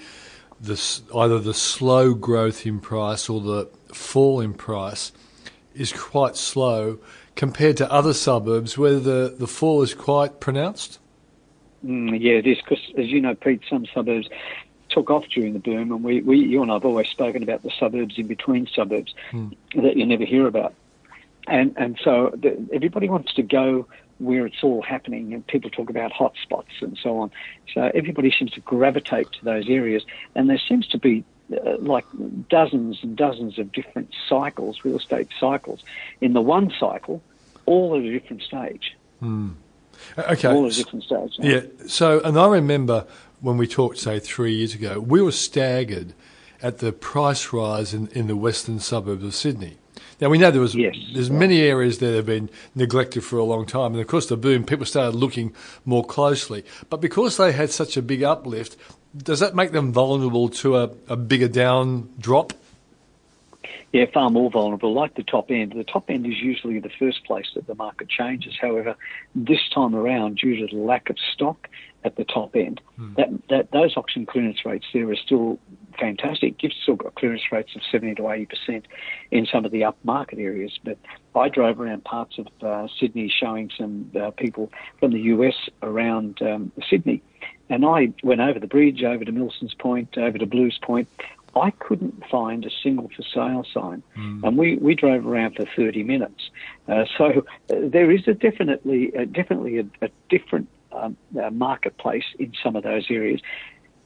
the, 0.61 1.01
either 1.15 1.39
the 1.39 1.55
slow 1.55 2.15
growth 2.15 2.67
in 2.67 2.81
price 2.81 3.29
or 3.29 3.41
the 3.41 3.69
fall 3.93 4.41
in 4.41 4.55
price 4.55 5.13
is 5.75 5.93
quite 5.93 6.37
slow 6.37 6.99
compared 7.35 7.77
to 7.77 7.93
other 7.93 8.15
suburbs 8.15 8.79
where 8.79 8.99
the, 8.99 9.35
the 9.39 9.47
fall 9.47 9.83
is 9.83 9.95
quite 9.95 10.41
pronounced? 10.41 10.99
Mm, 11.85 12.19
yeah, 12.21 12.33
it 12.33 12.47
is 12.47 12.59
because, 12.59 12.83
as 12.97 13.07
you 13.07 13.21
know, 13.21 13.35
Pete, 13.35 13.63
some 13.69 13.87
suburbs 13.95 14.29
took 14.89 15.11
off 15.11 15.25
during 15.29 15.53
the 15.53 15.59
boom, 15.59 15.93
and 15.93 16.03
we, 16.03 16.23
we 16.23 16.39
you 16.39 16.63
and 16.63 16.71
I 16.71 16.75
have 16.75 16.85
always 16.85 17.09
spoken 17.09 17.43
about 17.43 17.63
the 17.63 17.71
suburbs 17.79 18.19
in 18.19 18.27
between 18.27 18.67
suburbs 18.67 19.15
mm. 19.31 19.55
that 19.75 19.97
you 19.97 20.07
never 20.07 20.25
hear 20.25 20.47
about, 20.47 20.75
and 21.47 21.75
and 21.77 21.99
so 22.03 22.33
the, 22.35 22.67
everybody 22.73 23.09
wants 23.09 23.35
to 23.35 23.43
go 23.43 23.87
where 24.19 24.47
it's 24.47 24.63
all 24.63 24.83
happening, 24.83 25.35
and 25.35 25.47
people 25.47 25.71
talk 25.71 25.91
about 25.91 26.13
hotspots 26.13 26.81
and 26.81 26.99
so 27.03 27.19
on. 27.19 27.31
So 27.75 27.91
everybody 27.95 28.31
seems 28.31 28.53
to 28.53 28.61
gravitate 28.61 29.31
to 29.33 29.45
those 29.45 29.69
areas, 29.69 30.05
and 30.35 30.49
there 30.49 30.61
seems 30.69 30.87
to 30.89 30.99
be 30.99 31.25
uh, 31.53 31.77
like 31.79 32.05
dozens 32.49 32.99
and 33.03 33.17
dozens 33.17 33.59
of 33.59 33.73
different 33.73 34.11
cycles, 34.29 34.85
real 34.85 34.97
estate 34.97 35.29
cycles. 35.39 35.83
In 36.21 36.33
the 36.33 36.41
one 36.41 36.73
cycle, 36.79 37.23
all 37.67 37.97
at 37.97 38.03
a 38.03 38.11
different 38.11 38.43
stage. 38.43 38.97
Hmm. 39.21 39.51
Okay. 40.19 40.49
All 40.49 40.67
at 40.67 40.73
a 40.73 40.77
different 40.77 41.05
stage. 41.05 41.37
Yeah. 41.39 41.63
So, 41.87 42.21
and 42.21 42.39
I 42.39 42.49
remember 42.49 43.07
when 43.41 43.57
we 43.57 43.67
talked, 43.67 43.99
say, 43.99 44.19
three 44.19 44.55
years 44.55 44.75
ago, 44.75 44.99
we 44.99 45.21
were 45.21 45.33
staggered 45.33 46.15
at 46.63 46.79
the 46.79 46.93
price 46.93 47.53
rise 47.53 47.93
in, 47.93 48.09
in 48.09 48.27
the 48.27 48.37
western 48.37 48.81
suburbs 48.81 49.25
of 49.25 49.35
Sydney. 49.35 49.77
Now 50.21 50.31
we 50.31 50.39
know 50.39 50.51
there 50.51 50.61
was 50.61 50.75
yes. 50.75 50.97
there's 51.13 51.31
many 51.31 51.61
areas 51.61 51.99
that 51.99 52.15
have 52.15 52.27
been 52.27 52.49
neglected 52.75 53.23
for 53.23 53.39
a 53.39 53.45
long 53.45 53.67
time, 53.67 53.93
and 53.93 54.01
of 54.01 54.07
course 54.07 54.27
the 54.27 54.37
boom, 54.37 54.65
people 54.65 54.87
started 54.87 55.17
looking 55.17 55.55
more 55.85 56.05
closely. 56.05 56.65
But 56.89 57.01
because 57.01 57.37
they 57.37 57.53
had 57.53 57.71
such 57.71 57.97
a 57.97 58.03
big 58.03 58.23
uplift, 58.23 58.77
does 59.17 59.41
that 59.41 59.55
make 59.55 59.73
them 59.73 59.93
vulnerable 59.93 60.49
to 60.49 60.77
a, 60.77 60.91
a 61.09 61.17
bigger 61.17 61.49
down 61.49 62.09
drop? 62.19 62.53
Yeah, 63.93 64.07
far 64.13 64.31
more 64.31 64.51
vulnerable. 64.51 64.93
Like 64.93 65.15
the 65.15 65.23
top 65.23 65.51
end, 65.51 65.73
the 65.73 65.85
top 65.85 66.11
end 66.11 66.27
is 66.27 66.39
usually 66.39 66.81
the 66.81 66.91
first 66.99 67.25
place 67.25 67.47
that 67.55 67.67
the 67.67 67.75
market 67.75 68.09
changes. 68.09 68.55
However, 68.61 68.97
this 69.35 69.61
time 69.73 69.95
around, 69.95 70.39
due 70.39 70.67
to 70.67 70.75
the 70.75 70.83
lack 70.83 71.09
of 71.09 71.17
stock 71.33 71.69
at 72.05 72.17
the 72.17 72.25
top 72.25 72.57
end, 72.57 72.81
hmm. 72.97 73.15
that, 73.15 73.29
that 73.49 73.71
those 73.71 73.97
auction 73.97 74.27
clearance 74.27 74.67
rates 74.67 74.87
there 74.93 75.09
are 75.11 75.17
still 75.17 75.59
fantastic. 75.99 76.63
You've 76.63 76.73
still 76.83 76.97
got 76.97 77.15
clearance 77.15 77.43
rates 77.51 77.75
of 77.75 77.83
70 77.91 78.17
to 78.17 78.23
80% 78.23 78.83
in 79.31 79.47
some 79.47 79.65
of 79.65 79.73
the 79.73 79.83
upmarket 79.83 80.39
areas. 80.39 80.79
But 80.83 80.99
I 81.35 81.49
drove 81.49 81.81
around 81.81 82.05
parts 82.05 82.39
of 82.39 82.47
uh, 82.63 82.89
Sydney 82.99 83.29
showing 83.29 83.71
some 83.77 84.11
uh, 84.21 84.31
people 84.33 84.71
from 85.01 85.13
the 85.13 85.21
US 85.21 85.55
around 85.83 86.41
um, 86.43 86.73
Sydney. 86.89 87.23
and 87.69 87.85
I 87.85 88.13
went 88.23 88.41
over 88.41 88.59
the 88.59 88.67
bridge, 88.67 89.03
over 89.03 89.25
to 89.25 89.33
Milson's 89.33 89.75
Point, 89.75 90.17
over 90.17 90.39
to 90.39 90.47
Blues 90.47 90.79
Point. 90.83 91.09
I 91.55 91.71
couldn't 91.71 92.23
find 92.31 92.67
a 92.67 92.71
single 92.83 93.09
for 93.09 93.23
sale 93.23 93.65
sign, 93.73 94.03
and 94.45 94.59
we, 94.59 94.77
we 94.77 94.95
drove 94.95 95.27
around 95.27 95.57
for 95.57 95.65
30 95.75 96.03
minutes. 96.03 96.51
Uh, 96.87 97.05
so 97.17 97.47
uh, 97.71 97.75
there 97.83 98.11
is 98.11 98.29
a 98.29 98.35
definitely 98.35 99.17
uh, 99.17 99.25
definitely 99.25 99.79
a, 99.79 99.87
a 100.03 100.11
different 100.29 100.69
um, 100.93 101.17
uh, 101.43 101.51
marketplace 101.51 102.25
in 102.39 102.53
some 102.63 102.77
of 102.77 102.83
those 102.83 103.07
areas, 103.11 103.41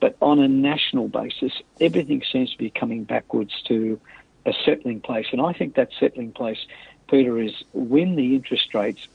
but 0.00 0.16
on 0.20 0.38
a 0.38 0.48
national 0.48 1.08
basis, 1.08 1.52
everything 1.80 2.22
seems 2.30 2.52
to 2.52 2.58
be 2.58 2.70
coming 2.70 3.04
backwards 3.04 3.60
to 3.66 4.00
a 4.46 4.52
settling 4.64 5.00
place, 5.00 5.26
and 5.32 5.40
I 5.40 5.52
think 5.52 5.74
that 5.74 5.90
settling 5.98 6.32
place, 6.32 6.66
Peter, 7.08 7.38
is 7.38 7.52
when 7.72 8.16
the 8.16 8.34
interest 8.34 8.74
rates 8.74 9.06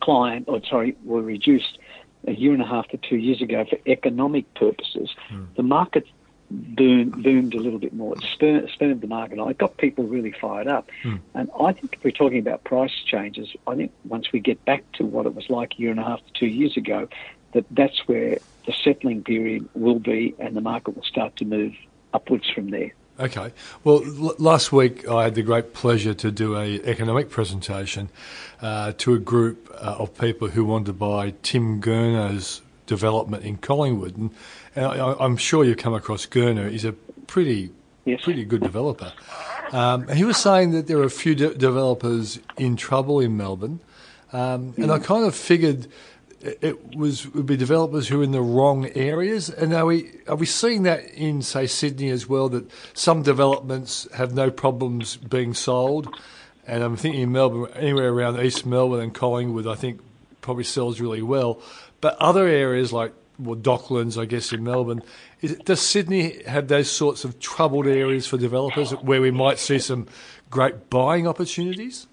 client, 0.00 0.44
or 0.48 0.64
sorry, 0.64 0.96
were 1.04 1.22
reduced 1.22 1.78
a 2.26 2.32
year 2.32 2.52
and 2.52 2.62
a 2.62 2.66
half 2.66 2.88
to 2.88 2.96
two 2.96 3.16
years 3.16 3.42
ago 3.42 3.64
for 3.68 3.78
economic 3.86 4.52
purposes, 4.54 5.10
hmm. 5.28 5.44
the 5.56 5.62
market 5.62 6.06
boomed, 6.50 7.22
boomed 7.22 7.54
a 7.54 7.58
little 7.58 7.78
bit 7.78 7.92
more. 7.92 8.14
It 8.14 8.22
spurred, 8.32 8.70
spurred 8.70 9.00
the 9.00 9.06
market. 9.06 9.38
It 9.38 9.58
got 9.58 9.76
people 9.76 10.04
really 10.04 10.32
fired 10.32 10.66
up. 10.66 10.88
Hmm. 11.02 11.16
And 11.34 11.50
I 11.58 11.72
think 11.72 11.94
if 11.94 12.04
we're 12.04 12.10
talking 12.10 12.38
about 12.38 12.64
price 12.64 12.92
changes, 13.04 13.54
I 13.66 13.74
think 13.74 13.92
once 14.04 14.32
we 14.32 14.40
get 14.40 14.64
back 14.64 14.84
to 14.92 15.04
what 15.04 15.26
it 15.26 15.34
was 15.34 15.50
like 15.50 15.74
a 15.74 15.78
year 15.78 15.90
and 15.90 16.00
a 16.00 16.04
half 16.04 16.24
to 16.26 16.32
two 16.32 16.46
years 16.46 16.76
ago, 16.76 17.08
that 17.54 17.64
that's 17.70 18.06
where 18.06 18.38
the 18.66 18.72
settling 18.84 19.22
period 19.22 19.68
will 19.74 19.98
be 19.98 20.34
and 20.38 20.54
the 20.56 20.60
market 20.60 20.94
will 20.96 21.02
start 21.04 21.36
to 21.36 21.44
move 21.44 21.72
upwards 22.12 22.48
from 22.54 22.70
there. 22.70 22.92
Okay. 23.20 23.52
Well, 23.84 24.02
l- 24.04 24.34
last 24.38 24.72
week 24.72 25.06
I 25.08 25.24
had 25.24 25.34
the 25.36 25.42
great 25.42 25.72
pleasure 25.72 26.14
to 26.14 26.30
do 26.32 26.56
a 26.56 26.80
economic 26.82 27.30
presentation 27.30 28.08
uh, 28.60 28.92
to 28.98 29.14
a 29.14 29.18
group 29.18 29.70
uh, 29.74 29.96
of 29.98 30.18
people 30.18 30.48
who 30.48 30.64
wanted 30.64 30.86
to 30.86 30.92
buy 30.94 31.34
Tim 31.42 31.80
Gurner's 31.80 32.60
development 32.86 33.44
in 33.44 33.56
Collingwood, 33.56 34.16
and, 34.16 34.30
and 34.76 34.84
I, 34.86 35.14
I'm 35.20 35.36
sure 35.36 35.64
you've 35.64 35.78
come 35.78 35.94
across 35.94 36.26
Gurner. 36.26 36.70
He's 36.70 36.84
a 36.84 36.92
pretty, 36.92 37.70
Yes. 38.04 38.20
pretty 38.22 38.44
good 38.44 38.62
developer. 38.62 39.12
Um, 39.72 40.08
he 40.08 40.24
was 40.24 40.36
saying 40.36 40.72
that 40.72 40.86
there 40.88 40.98
are 40.98 41.04
a 41.04 41.10
few 41.10 41.34
de- 41.34 41.54
developers 41.54 42.38
in 42.58 42.76
trouble 42.76 43.20
in 43.20 43.36
Melbourne, 43.36 43.80
um, 44.32 44.74
and 44.76 44.90
I 44.90 44.98
kind 44.98 45.24
of 45.24 45.34
figured 45.34 45.86
it- 46.44 46.96
was 46.96 47.32
would 47.34 47.46
be 47.46 47.56
developers 47.56 48.08
who 48.08 48.20
are 48.20 48.24
in 48.24 48.32
the 48.32 48.40
wrong 48.40 48.88
areas. 48.94 49.48
And 49.48 49.72
are 49.72 49.86
we 49.86 50.10
are 50.28 50.36
we 50.36 50.46
seeing 50.46 50.82
that 50.84 51.04
in 51.14 51.42
say 51.42 51.66
Sydney 51.66 52.10
as 52.10 52.28
well? 52.28 52.48
That 52.48 52.70
some 52.92 53.22
developments 53.22 54.06
have 54.14 54.34
no 54.34 54.50
problems 54.50 55.16
being 55.16 55.54
sold, 55.54 56.08
and 56.66 56.82
I'm 56.82 56.96
thinking 56.96 57.22
in 57.22 57.32
Melbourne, 57.32 57.70
anywhere 57.74 58.10
around 58.10 58.40
East 58.40 58.66
Melbourne 58.66 59.00
and 59.00 59.14
Collingwood, 59.14 59.66
I 59.66 59.74
think 59.74 60.00
probably 60.40 60.64
sells 60.64 61.00
really 61.00 61.22
well. 61.22 61.60
But 62.00 62.16
other 62.20 62.46
areas 62.46 62.92
like 62.92 63.12
well, 63.38 63.56
Docklands, 63.56 64.20
I 64.20 64.26
guess 64.26 64.52
in 64.52 64.62
Melbourne, 64.62 65.02
does 65.64 65.80
Sydney 65.80 66.42
have 66.44 66.68
those 66.68 66.90
sorts 66.90 67.24
of 67.24 67.40
troubled 67.40 67.86
areas 67.86 68.26
for 68.26 68.38
developers 68.38 68.92
where 68.92 69.20
we 69.20 69.30
might 69.30 69.58
see 69.58 69.78
some 69.78 70.06
great 70.50 70.88
buying 70.88 71.26
opportunities? 71.26 72.06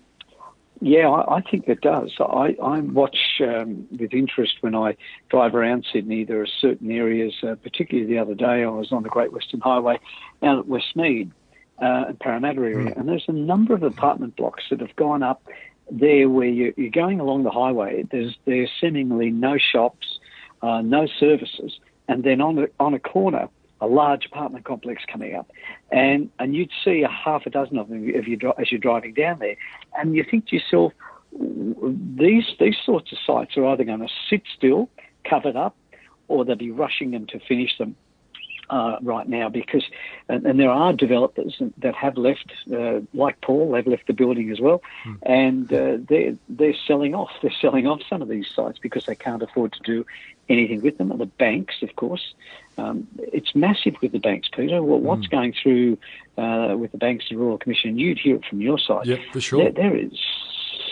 Yeah, 0.84 1.10
I, 1.10 1.38
I 1.38 1.42
think 1.42 1.68
it 1.68 1.82
does. 1.82 2.12
I, 2.20 2.56
I 2.62 2.80
watch 2.80 3.18
um, 3.42 3.88
with 3.92 4.14
interest 4.14 4.56
when 4.62 4.74
I 4.74 4.98
drive 5.30 5.54
around 5.54 5.86
Sydney. 5.94 6.26
There 6.26 6.42
are 6.42 6.48
certain 6.60 6.92
areas, 6.92 7.36
uh, 7.44 7.56
particularly 7.56 8.10
the 8.10 8.18
other 8.18 8.34
day, 8.34 8.64
I 8.64 8.68
was 8.68 8.92
on 8.92 9.04
the 9.04 9.10
Great 9.10 9.32
Western 9.32 9.60
Highway 9.60 10.00
out 10.42 10.58
at 10.58 10.66
Westmead 10.66 11.30
uh, 11.80 12.06
and 12.08 12.20
Parramatta 12.20 12.60
area, 12.60 12.94
and 12.98 13.08
there's 13.08 13.26
a 13.28 13.32
number 13.34 13.76
of 13.76 13.84
apartment 13.84 14.36
blocks 14.36 14.64
that 14.72 14.80
have 14.80 14.96
gone 14.96 15.22
up 15.22 15.44
there 15.92 16.28
where 16.28 16.48
you, 16.48 16.74
you're 16.78 16.90
going 16.90 17.20
along 17.20 17.44
the 17.44 17.52
highway. 17.52 18.04
There's 18.10 18.36
there's 18.46 18.70
seemingly 18.80 19.30
no 19.30 19.58
shops, 19.58 20.20
uh, 20.64 20.82
no 20.82 21.06
services, 21.20 21.80
and 22.08 22.24
then 22.24 22.42
on 22.42 22.58
a, 22.58 22.68
on 22.80 22.94
a 22.94 23.00
corner, 23.00 23.50
a 23.82 23.88
large 23.88 24.26
apartment 24.28 24.64
complex 24.64 25.04
coming 25.12 25.36
up, 25.36 25.52
and 25.92 26.30
and 26.40 26.56
you'd 26.56 26.72
see 26.86 27.02
a 27.02 27.10
half 27.10 27.46
a 27.46 27.50
dozen 27.50 27.78
of 27.78 27.90
them 27.90 28.08
if 28.08 28.28
you 28.28 28.38
as 28.58 28.72
you're 28.72 28.80
driving 28.80 29.14
down 29.14 29.40
there, 29.40 29.58
and 29.98 30.16
you 30.16 30.24
think 30.24 30.48
to 30.48 30.56
yourself, 30.56 30.94
these 31.34 32.46
these 32.60 32.78
sorts 32.86 33.12
of 33.12 33.18
sites 33.26 33.58
are 33.58 33.66
either 33.66 33.84
going 33.84 34.00
to 34.00 34.10
sit 34.30 34.44
still, 34.56 34.90
covered 35.28 35.56
up, 35.56 35.76
or 36.28 36.46
they'll 36.46 36.56
be 36.56 36.72
rushing 36.72 37.12
them 37.12 37.26
to 37.28 37.40
finish 37.40 37.78
them 37.78 37.96
uh, 38.72 38.98
right 39.02 39.28
now 39.28 39.50
because, 39.50 39.84
and, 40.30 40.46
and 40.46 40.60
there 40.60 40.72
are 40.72 40.94
developers 40.94 41.62
that 41.78 41.94
have 41.94 42.18
left, 42.18 42.54
uh, 42.74 43.02
like 43.14 43.40
Paul, 43.42 43.72
they've 43.72 43.86
left 43.86 44.08
the 44.08 44.14
building 44.14 44.50
as 44.50 44.60
well, 44.62 44.82
and 45.24 45.72
uh, 45.74 45.98
they're 46.08 46.38
they're 46.48 46.76
selling 46.88 47.14
off. 47.14 47.32
They're 47.42 47.52
selling 47.62 47.86
off 47.86 48.02
some 48.10 48.22
of 48.22 48.30
these 48.30 48.48
sites 48.48 48.80
because 48.80 49.06
they 49.06 49.16
can't 49.16 49.44
afford 49.44 49.74
to 49.74 49.82
do 49.84 50.06
anything 50.52 50.82
with 50.82 50.98
them. 50.98 51.12
And 51.12 51.20
the 51.20 51.26
banks, 51.26 51.76
of 51.82 51.96
course, 51.96 52.34
um, 52.78 53.08
it's 53.18 53.56
massive 53.56 53.96
with 54.02 54.12
the 54.12 54.20
banks, 54.20 54.50
Peter. 54.54 54.82
Well, 54.82 55.00
what's 55.00 55.28
going 55.28 55.54
through 55.62 55.98
uh, 56.38 56.76
with 56.78 56.92
the 56.92 56.98
banks 56.98 57.26
and 57.30 57.40
Royal 57.40 57.58
Commission? 57.58 57.98
You'd 57.98 58.20
hear 58.20 58.36
it 58.36 58.46
from 58.46 58.62
your 58.62 58.80
side. 58.80 59.06
Yeah, 59.06 59.18
for 59.32 59.42
sure. 59.42 59.64
There, 59.64 59.72
there 59.72 59.98
is 59.98 60.14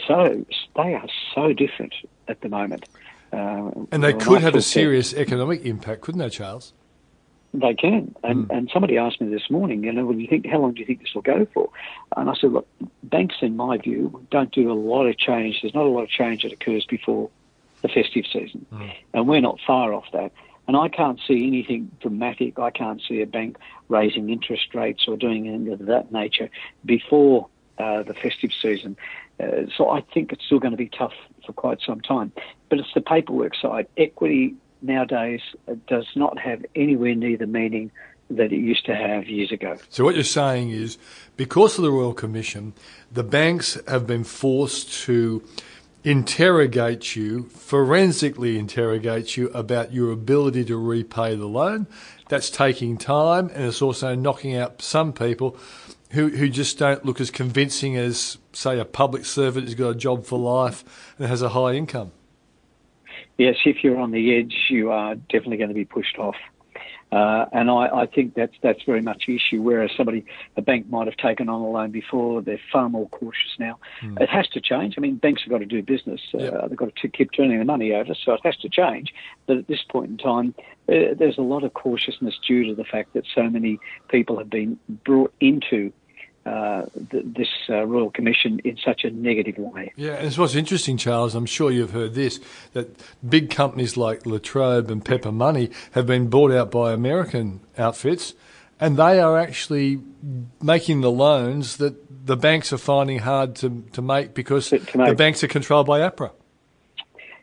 so 0.08 0.45
they 0.76 0.93
are 0.95 1.08
so 1.36 1.54
different 1.54 1.93
at 2.28 2.41
the 2.41 2.50
moment. 2.50 2.88
Uh, 3.32 3.72
And 3.91 4.04
they 4.04 4.13
when 4.13 4.19
could 4.19 4.41
have 4.41 4.56
a 4.56 4.62
serious 4.62 5.13
economic 5.13 5.65
impact, 5.65 6.02
couldn't 6.02 6.19
they, 6.19 6.30
Charles? 6.30 6.74
they 7.54 7.74
can. 7.74 8.15
And, 8.24 8.50
and 8.52 8.69
somebody 8.72 8.98
asked 8.98 9.22
me 9.22 9.30
this 9.30 9.50
morning, 9.50 9.84
you 9.84 9.91
know, 9.91 10.06
well, 10.06 10.13
do 10.13 10.22
you 10.22 10.28
think, 10.28 10.45
how 10.45 10.60
long 10.60 10.74
do 10.74 10.80
you 10.80 10.86
think 10.86 11.02
this 11.02 11.13
will 11.15 11.22
go 11.22 11.48
for? 11.54 11.69
And 12.15 12.30
I 12.30 12.34
said, 12.36 12.52
look, 12.52 12.67
banks, 13.04 13.38
in 13.41 13.56
my 13.56 13.78
view, 13.78 14.26
don't 14.30 14.52
do 14.52 14.72
a 14.72 14.74
lot 14.74 15.06
of 15.06 15.17
change. 15.17 15.62
There's 15.62 15.74
not 15.74 15.86
a 15.86 15.89
lot 15.89 16.04
of 16.04 16.10
change 16.10 16.43
that 16.43 16.54
occurs 16.54 16.86
before 16.86 17.30
the 17.82 17.88
festive 17.88 18.26
season. 18.32 18.65
And 19.13 19.28
we're 19.28 19.42
not 19.42 19.60
far 19.65 19.94
off 19.94 20.06
that. 20.13 20.32
And 20.68 20.78
I 20.78 20.88
can't 20.88 21.20
see 21.28 21.48
anything 21.48 21.89
dramatic. 22.00 22.60
I 22.60 22.70
can't 22.70 23.02
see 23.02 23.22
a 23.22 23.26
bank 23.26 23.58
raising 23.88 24.30
interest 24.30 24.76
rates 24.76 25.06
or 25.08 25.18
doing 25.18 25.48
anything 25.48 25.74
of 25.74 25.86
that 25.88 26.12
nature 26.12 26.50
before 26.86 27.48
uh, 27.80 28.04
the 28.04 28.13
festive 28.13 28.52
season. 28.62 28.96
Uh, 29.39 29.63
so 29.76 29.89
I 29.89 30.02
think 30.02 30.32
it's 30.32 30.46
still 30.46 30.60
going 30.60 30.72
to 30.72 30.78
be 30.78 30.89
tough 30.89 31.13
for 31.46 31.54
quite 31.54 31.80
some 31.82 32.02
time. 32.02 32.32
But 32.70 32.80
it's 32.80 32.94
the 32.94 33.02
paperwork 33.02 33.56
side. 33.56 33.88
Equity 33.98 34.56
nowadays 34.82 35.42
uh, 35.68 35.76
does 35.88 36.08
not 36.15 36.38
have 36.38 36.63
anywhere 36.76 37.15
near 37.15 37.38
the 37.38 37.48
meaning 37.48 37.89
that 38.30 38.54
it 38.54 38.60
used 38.60 38.86
to 38.86 38.96
have 38.96 39.28
years 39.28 39.52
ago. 39.52 39.78
So 39.89 40.04
what 40.04 40.13
you're 40.13 40.24
saying 40.24 40.70
is, 40.70 41.00
because 41.36 41.80
of 41.80 41.84
the 41.84 41.92
Royal 41.92 42.13
Commission, 42.13 42.74
the 43.12 43.24
banks 43.24 43.76
have 43.88 44.06
been 44.06 44.24
forced 44.24 44.94
to 45.06 45.42
interrogate 46.04 47.16
you, 47.16 47.44
forensically 47.50 48.58
interrogate 48.58 49.36
you 49.36 49.50
about 49.50 49.94
your 49.94 50.12
ability 50.12 50.66
to 50.66 50.78
repay 50.78 51.36
the 51.36 51.48
loan. 51.48 51.88
That's 52.30 52.50
taking 52.50 52.98
time, 52.98 53.50
and 53.54 53.66
it's 53.66 53.82
also 53.82 54.16
knocking 54.16 54.56
out 54.56 54.82
some 54.82 55.14
people 55.14 55.58
who, 56.12 56.30
who 56.30 56.50
just 56.50 56.78
don't 56.80 57.06
look 57.06 57.20
as 57.20 57.32
convincing 57.32 57.96
as, 57.98 58.38
say, 58.54 58.80
a 58.80 58.86
public 58.86 59.26
servant 59.26 59.66
who's 59.66 59.76
got 59.76 59.90
a 59.90 59.96
job 59.96 60.26
for 60.26 60.40
life 60.40 61.14
and 61.18 61.28
has 61.28 61.42
a 61.42 61.50
high 61.50 61.74
income. 61.74 62.12
Yes, 63.38 63.56
if 63.66 63.84
you're 63.84 64.00
on 64.00 64.12
the 64.12 64.36
edge, 64.36 64.56
you 64.70 64.92
are 64.92 65.16
definitely 65.16 65.58
going 65.58 65.70
to 65.70 65.76
be 65.76 65.86
pushed 65.86 66.18
off. 66.18 66.36
Uh, 67.12 67.45
and 67.52 67.72
I, 67.72 67.89
I 68.02 68.06
think 68.06 68.36
that's 68.36 68.54
that's 68.62 68.84
very 68.84 69.02
much 69.02 69.24
the 69.26 69.36
issue. 69.36 69.62
Whereas 69.62 69.89
somebody, 69.98 70.26
a 70.58 70.62
bank 70.62 70.89
might 70.89 71.08
have 71.08 71.17
taken 71.17 71.50
on 71.50 71.62
a 71.62 71.67
loan 71.67 71.91
before, 71.91 72.41
they're 72.41 72.60
far 72.72 72.88
more 72.89 73.10
cautious 73.10 73.56
now. 73.58 73.80
It 74.19 74.30
has 74.30 74.48
to 74.50 74.62
change. 74.62 74.95
I 74.98 75.02
mean, 75.02 75.15
banks 75.15 75.41
have 75.43 75.50
got 75.50 75.58
to 75.60 75.65
do 75.65 75.82
business. 75.82 76.22
Uh, 76.34 76.67
They've 76.67 76.78
got 76.78 76.95
to 76.95 77.08
keep 77.08 77.32
turning 77.32 77.58
the 77.58 77.65
money 77.65 77.93
over, 77.93 78.13
so 78.13 78.34
it 78.34 78.41
has 78.43 78.58
to 78.58 78.69
change. 78.69 79.13
But 79.48 79.58
at 79.58 79.67
this 79.67 79.82
point 79.89 80.12
in 80.12 80.17
time, 80.17 80.54
uh, 80.88 81.15
there's 81.17 81.38
a 81.38 81.41
lot 81.41 81.63
of 81.63 81.74
cautiousness 81.74 82.36
due 82.48 82.65
to 82.67 82.76
the 82.76 82.84
fact 82.84 83.13
that 83.13 83.24
so 83.34 83.50
many 83.50 83.80
people 84.10 84.38
have 84.38 84.50
been 84.50 84.78
brought 85.04 85.34
into 85.39 85.91
uh, 86.50 86.86
th- 87.12 87.26
this 87.40 87.48
uh, 87.70 87.84
Royal 87.86 88.10
Commission 88.12 88.60
in 88.64 88.76
such 88.78 89.04
a 89.04 89.12
negative 89.12 89.58
way. 89.58 89.94
Yeah, 89.96 90.14
and 90.14 90.28
it's 90.28 90.38
what's 90.38 90.56
interesting, 90.56 90.98
Charles. 90.98 91.36
I'm 91.36 91.46
sure 91.46 91.70
you've 91.72 91.92
heard 91.92 92.14
this 92.16 92.40
that 92.74 92.88
big 93.28 93.50
companies 93.50 93.96
like 93.98 94.26
La 94.26 94.38
Trobe 94.40 94.90
and 94.92 95.04
Pepper 95.04 95.32
Money 95.32 95.70
have 95.92 96.06
been 96.08 96.30
bought 96.30 96.52
out 96.52 96.72
by 96.72 96.94
American 96.94 97.60
outfits, 97.78 98.34
and 98.80 98.98
they 98.98 99.20
are 99.20 99.38
actually 99.38 100.00
making 100.62 101.02
the 101.02 101.12
loans 101.12 101.78
that 101.78 101.94
the 102.26 102.36
banks 102.38 102.72
are 102.74 102.78
finding 102.78 103.20
hard 103.20 103.56
to, 103.56 103.84
to 103.94 104.02
make 104.02 104.34
because 104.34 104.70
To- 104.70 104.80
to 104.80 104.98
make. 104.98 105.10
the 105.10 105.16
banks 105.16 105.44
are 105.44 105.48
controlled 105.48 105.88
by 105.88 106.00
APRA. 106.02 106.32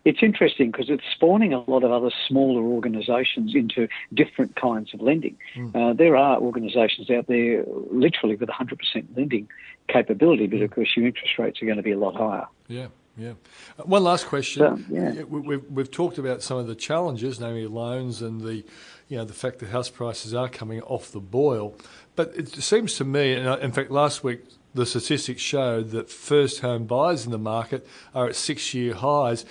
It's 0.06 0.22
interesting 0.22 0.70
because 0.70 0.88
it's 0.88 1.02
spawning 1.12 1.52
a 1.52 1.68
lot 1.68 1.82
of 1.82 1.90
other 1.90 2.12
smaller 2.28 2.62
organisations 2.62 3.56
into 3.56 3.88
different 4.14 4.54
kinds 4.54 4.94
of 4.94 5.00
lending. 5.00 5.36
Uh, 5.74 5.94
there 5.94 6.16
are 6.16 6.38
organisations 6.38 7.10
out 7.10 7.26
there 7.26 7.64
literally 7.90 8.36
with 8.36 8.48
100% 8.48 8.78
lending 9.16 9.48
capability, 9.88 10.46
but 10.46 10.60
of 10.60 10.70
course 10.70 10.96
your 10.96 11.06
interest 11.06 11.36
rates 11.40 11.60
are 11.60 11.66
going 11.66 11.76
to 11.76 11.82
be 11.82 11.90
a 11.90 11.98
lot 11.98 12.14
higher. 12.14 12.46
Yeah, 12.68 12.86
yeah. 13.16 13.32
Uh, 13.76 13.82
One 13.82 14.04
last 14.04 14.26
question. 14.26 14.60
So, 14.60 14.78
yeah. 14.88 15.24
we, 15.24 15.40
we've, 15.40 15.64
we've 15.68 15.90
talked 15.90 16.18
about 16.18 16.40
some 16.40 16.58
of 16.58 16.68
the 16.68 16.76
challenges, 16.76 17.40
namely 17.40 17.66
loans 17.66 18.22
and 18.22 18.42
the, 18.42 18.64
you 19.08 19.16
know, 19.16 19.24
the 19.24 19.34
fact 19.34 19.58
that 19.58 19.70
house 19.70 19.90
prices 19.90 20.32
are 20.34 20.48
coming 20.48 20.82
off 20.82 21.10
the 21.10 21.20
boil. 21.20 21.74
But 22.14 22.32
it 22.36 22.48
seems 22.48 22.94
to 22.98 23.04
me, 23.04 23.34
and 23.34 23.60
in 23.60 23.72
fact, 23.72 23.90
last 23.90 24.22
week 24.22 24.44
the 24.76 24.86
statistics 24.86 25.40
showed 25.40 25.90
that 25.90 26.10
first 26.10 26.60
home 26.60 26.84
buyers 26.84 27.24
in 27.24 27.32
the 27.32 27.38
market 27.38 27.86
are 28.14 28.26
at 28.26 28.36
six-year 28.36 28.94
highs. 28.94 29.44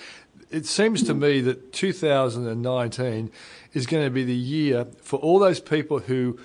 It 0.50 0.66
seems 0.66 1.02
to 1.04 1.14
me 1.14 1.40
that 1.42 1.72
2019 1.72 3.30
is 3.72 3.86
going 3.86 4.04
to 4.04 4.10
be 4.10 4.24
the 4.24 4.34
year 4.34 4.86
for 5.02 5.18
all 5.18 5.38
those 5.38 5.60
people 5.60 5.98
who 5.98 6.38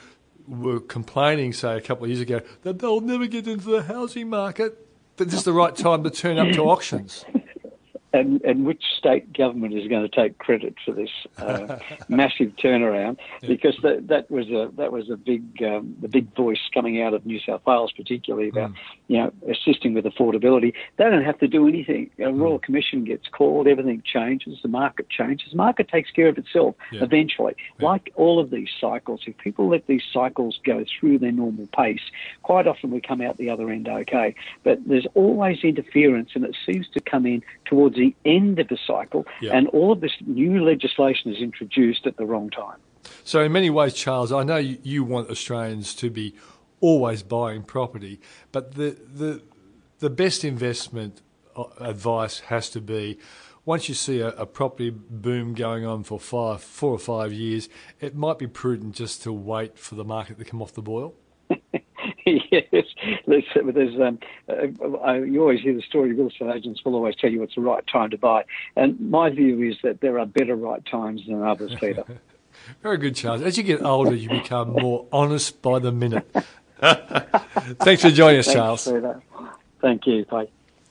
were 0.48 0.80
complaining, 0.80 1.54
say, 1.54 1.78
a 1.78 1.82
couple 1.82 2.06
of 2.06 2.10
years 2.10 2.22
ago, 2.22 2.42
that 2.64 2.80
they'll 2.80 3.02
never 3.02 3.28
get 3.28 3.48
into 3.48 3.70
the 3.70 3.84
housing 3.84 4.30
market. 4.30 4.88
That 5.18 5.26
this 5.26 5.36
is 5.36 5.44
the 5.44 5.54
right 5.54 5.76
time 5.76 6.04
to 6.04 6.10
turn 6.10 6.38
up 6.38 6.52
to 6.54 6.62
auctions. 6.70 7.26
And, 8.14 8.42
and 8.42 8.66
which 8.66 8.84
state 8.98 9.32
government 9.34 9.74
is 9.74 9.88
going 9.88 10.08
to 10.08 10.10
take 10.10 10.38
credit 10.38 10.76
for 10.84 10.92
this 10.92 11.10
uh, 11.38 11.80
massive 12.10 12.56
turnaround? 12.58 13.18
Because 13.42 13.78
that, 13.84 14.08
that 14.08 14.30
was 14.30 14.50
a 14.50 14.70
that 14.76 14.92
was 14.92 15.10
a 15.10 15.18
big 15.18 15.44
um, 15.64 15.96
the 16.02 16.08
big 16.08 16.36
voice 16.36 16.60
coming 16.74 17.02
out 17.02 17.14
of 17.14 17.26
New 17.26 17.40
South 17.40 17.66
Wales, 17.66 17.92
particularly 17.92 18.50
about 18.50 18.72
mm. 18.72 18.76
you 19.08 19.18
know 19.18 19.32
assisting 19.50 19.94
with 19.94 20.06
affordability. 20.06 20.74
They 20.98 21.06
don't 21.06 21.24
have 21.24 21.40
to 21.40 21.48
do 21.48 21.68
anything. 21.68 22.10
A 22.20 22.24
mm. 22.24 22.40
Royal 22.40 22.60
Commission 22.60 23.04
gets 23.04 23.28
called, 23.28 23.68
everything 23.68 24.04
changes, 24.06 24.60
the 24.62 24.68
market 24.68 25.10
changes. 25.10 25.52
The 25.52 25.58
market 25.58 25.88
takes 25.88 26.12
care 26.12 26.28
of 26.28 26.38
itself 26.38 26.76
yeah. 26.92 27.04
eventually. 27.04 27.56
Yeah. 27.80 27.88
Like 27.88 28.12
all 28.16 28.40
of 28.40 28.50
these 28.50 28.70
cycles, 28.80 29.22
if 29.26 29.38
people 29.38 29.70
let 29.70 29.88
these 29.88 30.04
cycles 30.12 30.60
go 30.66 30.84
through 31.00 31.20
their 31.20 31.32
normal 31.32 31.68
pace, 31.68 32.02
quite 32.44 32.68
often 32.68 32.92
we 32.92 33.00
come 33.00 33.22
out 33.22 33.38
the 33.38 33.50
other 33.50 33.70
end 33.70 33.88
okay. 33.88 34.36
But 34.64 34.80
there's 34.86 35.08
always 35.14 35.64
interference, 35.64 36.32
and 36.34 36.44
it 36.44 36.56
seems 36.66 36.88
to 36.90 37.00
come 37.00 37.26
in 37.26 37.44
towards 37.66 37.98
the 38.02 38.16
end 38.26 38.60
of 38.60 38.68
the 38.68 38.78
cycle, 38.88 39.26
yeah. 39.42 39.56
and 39.56 39.68
all 39.70 39.92
of 39.92 40.02
this 40.02 40.14
new 40.26 40.64
legislation 40.64 41.32
is 41.32 41.42
introduced 41.42 42.08
at 42.08 42.18
the 42.18 42.26
wrong 42.26 42.50
time. 42.50 42.80
So, 43.24 43.42
in 43.42 43.52
many 43.52 43.70
ways, 43.70 43.94
Charles, 43.94 44.32
I 44.32 44.44
know 44.44 44.58
you 44.58 45.04
want 45.04 45.30
Australians 45.30 45.94
to 45.96 46.10
be 46.10 46.34
always 46.80 47.22
buying 47.24 47.64
property, 47.64 48.20
but 48.52 48.76
the 48.76 48.98
the 49.14 49.42
the 50.00 50.10
best 50.10 50.44
investment 50.44 51.22
uh, 51.56 51.66
advice 51.80 52.40
has 52.42 52.70
to 52.72 52.82
be 52.82 53.20
once 53.64 53.88
you 53.88 53.94
see 53.94 54.20
a, 54.20 54.30
a, 54.30 54.46
property 54.48 54.90
boom 54.90 55.54
going 55.54 55.86
on 55.86 56.04
for 56.04 56.20
five, 56.20 56.64
four 56.64 56.92
or 56.92 56.98
five 56.98 57.32
years, 57.32 57.70
it 58.00 58.16
might 58.16 58.40
be 58.40 58.48
prudent 58.48 58.96
just 58.96 59.22
to 59.22 59.32
wait 59.32 59.78
for 59.78 59.94
the 59.94 60.04
market 60.04 60.40
to 60.40 60.44
come 60.44 60.64
off 60.64 60.74
the 60.74 60.82
boil. 60.82 61.14
yes, 62.52 62.64
there's, 63.26 63.44
there's 63.56 64.00
um, 64.00 64.20
uh, 64.50 65.14
you 65.14 65.42
always 65.42 65.62
hear 65.62 65.74
the 65.74 65.82
story. 65.82 66.14
Real 66.14 66.28
estate 66.28 66.56
agents 66.56 66.82
will 66.86 66.96
always 66.96 67.16
tell 67.16 67.30
you 67.30 67.42
it's 67.44 67.56
the 67.56 67.62
right 67.62 67.86
time 67.88 68.10
to 68.12 68.18
buy, 68.18 68.44
and 68.76 69.00
my 69.00 69.30
view 69.30 69.62
is 69.62 69.78
that 69.84 70.02
there 70.02 70.20
are 70.20 70.26
better 70.26 70.56
right 70.56 70.86
times 70.86 71.22
than 71.28 71.44
others, 71.44 71.74
Peter. 71.80 72.04
Very 72.84 72.98
good, 72.98 73.16
Charles. 73.16 73.42
As 73.42 73.58
you 73.58 73.64
get 73.64 73.82
older, 73.82 74.14
you 74.14 74.30
become 74.30 74.74
more 74.74 75.08
honest 75.12 75.62
by 75.62 75.80
the 75.80 75.92
minute. 75.92 76.28
Thanks 76.82 78.02
for 78.02 78.12
joining 78.12 78.40
us, 78.40 78.46
Thanks, 78.46 78.54
Charles. 78.54 78.86
Peter. 78.86 79.22
Thank 79.82 80.06
you. 80.06 80.26
Bye. 80.26 80.48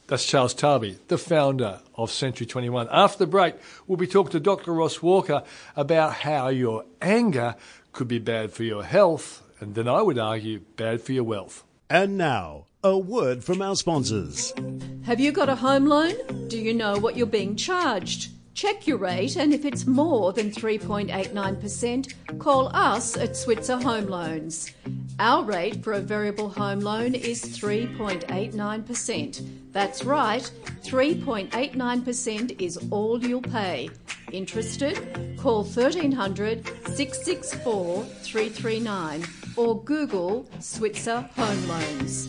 That's 0.08 0.26
Charles 0.26 0.54
Tarbey, 0.54 0.98
the 1.06 1.18
founder 1.18 1.78
of 1.94 2.10
Century 2.10 2.44
21. 2.44 2.88
After 2.90 3.18
the 3.18 3.26
break, 3.28 3.54
we'll 3.86 3.96
be 3.96 4.08
talking 4.08 4.32
to 4.32 4.40
Dr. 4.40 4.72
Ross 4.72 5.00
Walker 5.00 5.44
about 5.76 6.14
how 6.14 6.48
your 6.48 6.84
anger 7.00 7.54
could 7.92 8.08
be 8.08 8.18
bad 8.18 8.52
for 8.52 8.64
your 8.64 8.82
health 8.82 9.42
and 9.60 9.74
then 9.74 9.88
I 9.88 10.02
would 10.02 10.18
argue 10.18 10.60
bad 10.76 11.02
for 11.02 11.12
your 11.12 11.24
wealth. 11.24 11.64
And 11.88 12.16
now, 12.16 12.66
a 12.82 12.96
word 12.96 13.44
from 13.44 13.60
our 13.60 13.76
sponsors. 13.76 14.54
Have 15.02 15.20
you 15.20 15.32
got 15.32 15.48
a 15.48 15.56
home 15.56 15.86
loan? 15.86 16.14
Do 16.48 16.58
you 16.58 16.72
know 16.72 16.98
what 16.98 17.16
you're 17.16 17.26
being 17.26 17.56
charged? 17.56 18.30
Check 18.54 18.86
your 18.86 18.98
rate, 18.98 19.36
and 19.36 19.52
if 19.54 19.64
it's 19.64 19.86
more 19.86 20.32
than 20.32 20.50
3.89%, 20.50 22.38
call 22.38 22.68
us 22.74 23.16
at 23.16 23.36
Switzer 23.36 23.76
Home 23.76 24.06
Loans. 24.06 24.72
Our 25.18 25.44
rate 25.44 25.84
for 25.84 25.94
a 25.94 26.00
variable 26.00 26.48
home 26.48 26.80
loan 26.80 27.14
is 27.14 27.44
3.89%. 27.44 29.72
That's 29.72 30.04
right, 30.04 30.50
3.89% 30.82 32.60
is 32.60 32.76
all 32.90 33.24
you'll 33.24 33.42
pay. 33.42 33.88
Interested? 34.32 35.36
Call 35.38 35.64
1300 35.64 36.66
664 36.86 38.04
339 38.04 39.24
or 39.56 39.82
Google 39.82 40.48
Switzer 40.58 41.28
Home 41.36 41.68
Loans. 41.68 42.28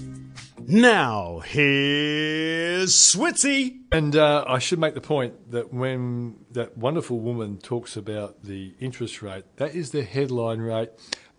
Now, 0.68 1.40
here's 1.40 2.96
Switzy. 2.96 3.80
And 3.92 4.16
uh, 4.16 4.46
I 4.48 4.60
should 4.60 4.80
make 4.80 4.94
the 4.94 5.02
point 5.02 5.52
that 5.52 5.74
when 5.74 6.36
that 6.52 6.78
wonderful 6.78 7.20
woman 7.20 7.58
talks 7.58 7.98
about 7.98 8.44
the 8.44 8.74
interest 8.80 9.22
rate, 9.22 9.44
that 9.58 9.76
is 9.76 9.92
the 9.92 10.04
headline 10.04 10.60
rate. 10.60 10.90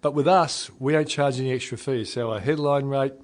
But 0.01 0.14
with 0.14 0.27
us, 0.27 0.71
we 0.79 0.92
don't 0.92 1.09
charge 1.09 1.38
any 1.38 1.53
extra 1.53 1.79
fees. 1.79 2.12
So 2.12 2.33
our 2.33 2.40
headline 2.40 2.87
rate 2.87 3.14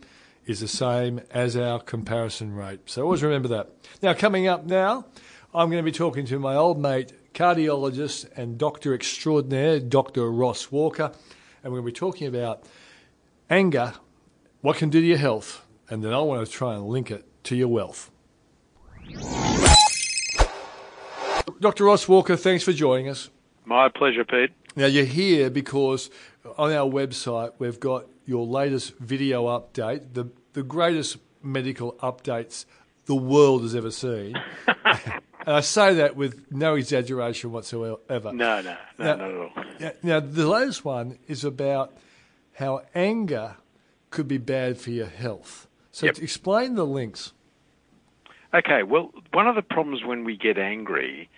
is 0.47 0.61
the 0.61 0.68
same 0.68 1.21
as 1.31 1.57
our 1.57 1.81
comparison 1.81 2.55
rate. 2.55 2.81
So 2.87 3.03
always 3.03 3.23
remember 3.23 3.49
that. 3.49 3.71
Now, 4.01 4.14
coming 4.14 4.47
up 4.47 4.64
now, 4.64 5.05
I'm 5.53 5.71
going 5.71 5.83
to 5.83 5.90
be 5.90 5.92
talking 5.92 6.25
to 6.27 6.38
my 6.38 6.55
old 6.55 6.79
mate, 6.79 7.12
cardiologist 7.35 8.31
and 8.37 8.57
doctor 8.57 8.94
extraordinaire, 8.94 9.81
Dr. 9.81 10.31
Ross 10.31 10.71
Walker. 10.71 11.12
And 11.68 11.74
we're 11.74 11.83
going 11.83 11.92
to 11.92 12.00
be 12.00 12.00
talking 12.00 12.26
about 12.28 12.62
anger, 13.50 13.92
what 14.62 14.78
can 14.78 14.88
do 14.88 15.02
to 15.02 15.07
your 15.07 15.18
health, 15.18 15.66
and 15.90 16.02
then 16.02 16.14
I 16.14 16.20
want 16.20 16.46
to 16.46 16.50
try 16.50 16.72
and 16.72 16.87
link 16.87 17.11
it 17.11 17.26
to 17.44 17.54
your 17.54 17.68
wealth. 17.68 18.11
Dr. 21.61 21.85
Ross 21.85 22.09
Walker, 22.09 22.38
thanks 22.38 22.64
for 22.64 22.72
joining 22.72 23.11
us. 23.11 23.28
My 23.66 23.90
pleasure, 23.90 24.24
Pete. 24.24 24.50
Now, 24.76 24.87
you're 24.87 25.04
here 25.04 25.50
because 25.50 26.09
on 26.57 26.72
our 26.72 26.90
website 26.90 27.52
we've 27.59 27.78
got 27.78 28.07
your 28.24 28.46
latest 28.46 28.96
video 28.96 29.44
update, 29.44 30.14
the, 30.14 30.31
the 30.54 30.62
greatest 30.62 31.18
medical 31.42 31.92
updates 31.96 32.64
the 33.04 33.14
world 33.14 33.61
has 33.61 33.74
ever 33.74 33.90
seen. 33.90 34.40
and 35.49 35.57
I 35.57 35.61
say 35.61 35.95
that 35.95 36.15
with 36.15 36.53
no 36.53 36.75
exaggeration 36.75 37.53
whatsoever. 37.53 38.35
No, 38.35 38.61
no, 38.61 38.61
no, 38.61 38.77
now, 38.99 39.17
not 39.17 39.21
at 39.31 39.35
all. 39.35 39.93
Now, 40.03 40.21
the 40.21 40.47
latest 40.47 40.85
one 40.85 41.19
is 41.27 41.43
about 41.43 41.97
how 42.53 42.83
anger 42.95 43.57
could 44.11 44.29
be 44.29 44.37
bad 44.37 44.77
for 44.77 44.91
your 44.91 45.07
health. 45.07 45.67
So 45.91 46.05
yep. 46.05 46.19
explain 46.19 46.75
the 46.75 46.85
links. 46.85 47.33
Okay, 48.53 48.83
well, 48.83 49.11
one 49.33 49.47
of 49.47 49.55
the 49.55 49.63
problems 49.63 50.05
when 50.05 50.25
we 50.25 50.37
get 50.37 50.59
angry 50.59 51.31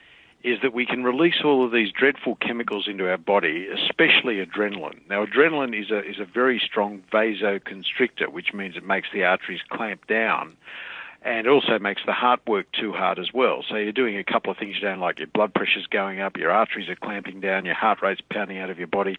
is 0.42 0.58
that 0.62 0.72
we 0.72 0.86
can 0.86 1.04
release 1.04 1.42
all 1.44 1.64
of 1.64 1.70
these 1.70 1.92
dreadful 1.92 2.34
chemicals 2.34 2.88
into 2.88 3.08
our 3.08 3.16
body, 3.16 3.68
especially 3.68 4.44
adrenaline. 4.44 5.08
Now, 5.08 5.24
adrenaline 5.24 5.80
is 5.80 5.92
a, 5.92 6.00
is 6.00 6.18
a 6.18 6.24
very 6.24 6.58
strong 6.58 7.04
vasoconstrictor, 7.12 8.32
which 8.32 8.52
means 8.52 8.76
it 8.76 8.84
makes 8.84 9.06
the 9.14 9.22
arteries 9.22 9.60
clamp 9.70 10.08
down 10.08 10.56
and 11.22 11.46
also 11.46 11.78
makes 11.78 12.02
the 12.06 12.12
heart 12.12 12.40
work 12.46 12.66
too 12.72 12.92
hard 12.92 13.18
as 13.18 13.28
well. 13.34 13.62
So 13.68 13.76
you're 13.76 13.92
doing 13.92 14.16
a 14.16 14.24
couple 14.24 14.50
of 14.50 14.56
things 14.56 14.76
you 14.76 14.80
don't 14.80 15.00
like. 15.00 15.18
Your 15.18 15.28
blood 15.28 15.52
pressure's 15.52 15.86
going 15.86 16.20
up, 16.20 16.36
your 16.36 16.50
arteries 16.50 16.88
are 16.88 16.96
clamping 16.96 17.40
down, 17.40 17.66
your 17.66 17.74
heart 17.74 18.00
rate's 18.02 18.22
pounding 18.30 18.58
out 18.58 18.70
of 18.70 18.78
your 18.78 18.86
body, 18.86 19.16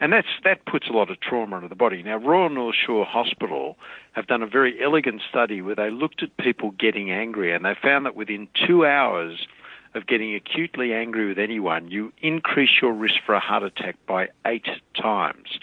and 0.00 0.12
that's 0.12 0.28
that 0.44 0.66
puts 0.66 0.88
a 0.88 0.92
lot 0.92 1.10
of 1.10 1.20
trauma 1.20 1.56
into 1.56 1.68
the 1.68 1.74
body. 1.74 2.02
Now, 2.02 2.16
Royal 2.16 2.50
North 2.50 2.76
Shore 2.76 3.06
Hospital 3.06 3.76
have 4.12 4.26
done 4.26 4.42
a 4.42 4.46
very 4.46 4.82
elegant 4.82 5.22
study 5.28 5.62
where 5.62 5.74
they 5.74 5.90
looked 5.90 6.22
at 6.22 6.36
people 6.36 6.72
getting 6.72 7.10
angry, 7.10 7.54
and 7.54 7.64
they 7.64 7.74
found 7.80 8.04
that 8.04 8.14
within 8.14 8.48
two 8.66 8.84
hours 8.84 9.46
of 9.94 10.06
getting 10.06 10.34
acutely 10.34 10.92
angry 10.92 11.28
with 11.28 11.38
anyone, 11.38 11.90
you 11.90 12.12
increase 12.20 12.70
your 12.82 12.92
risk 12.92 13.14
for 13.24 13.34
a 13.34 13.40
heart 13.40 13.62
attack 13.62 13.96
by 14.06 14.28
eight 14.46 14.66
times. 14.94 15.58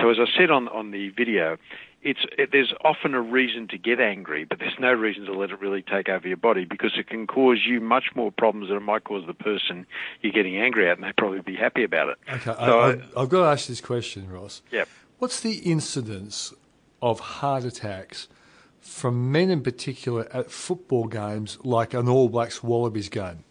So, 0.00 0.08
as 0.08 0.16
I 0.18 0.26
said 0.36 0.50
on 0.50 0.68
on 0.68 0.92
the 0.92 1.10
video, 1.10 1.58
it's 2.06 2.20
it, 2.38 2.50
there's 2.52 2.72
often 2.84 3.14
a 3.14 3.20
reason 3.20 3.66
to 3.68 3.78
get 3.78 4.00
angry, 4.00 4.44
but 4.44 4.60
there's 4.60 4.78
no 4.78 4.92
reason 4.92 5.24
to 5.24 5.32
let 5.32 5.50
it 5.50 5.60
really 5.60 5.82
take 5.82 6.08
over 6.08 6.26
your 6.26 6.36
body 6.36 6.64
because 6.64 6.92
it 6.96 7.08
can 7.08 7.26
cause 7.26 7.58
you 7.66 7.80
much 7.80 8.04
more 8.14 8.30
problems 8.30 8.68
than 8.68 8.76
it 8.76 8.82
might 8.82 9.02
cause 9.02 9.24
the 9.26 9.34
person 9.34 9.86
you're 10.22 10.32
getting 10.32 10.56
angry 10.56 10.88
at, 10.88 10.96
and 10.96 11.04
they'd 11.04 11.16
probably 11.16 11.40
be 11.40 11.56
happy 11.56 11.82
about 11.82 12.10
it. 12.10 12.18
Okay, 12.32 12.44
so 12.44 12.80
I, 12.80 13.20
have 13.20 13.28
got 13.28 13.40
to 13.40 13.46
ask 13.46 13.66
this 13.66 13.80
question, 13.80 14.30
Ross. 14.30 14.62
Yep. 14.70 14.88
What's 15.18 15.40
the 15.40 15.54
incidence 15.54 16.54
of 17.02 17.18
heart 17.18 17.64
attacks 17.64 18.28
from 18.78 19.32
men 19.32 19.50
in 19.50 19.62
particular 19.62 20.28
at 20.32 20.50
football 20.50 21.08
games 21.08 21.58
like 21.64 21.92
an 21.92 22.08
All 22.08 22.28
Blacks 22.28 22.62
Wallabies 22.62 23.08
game? 23.08 23.42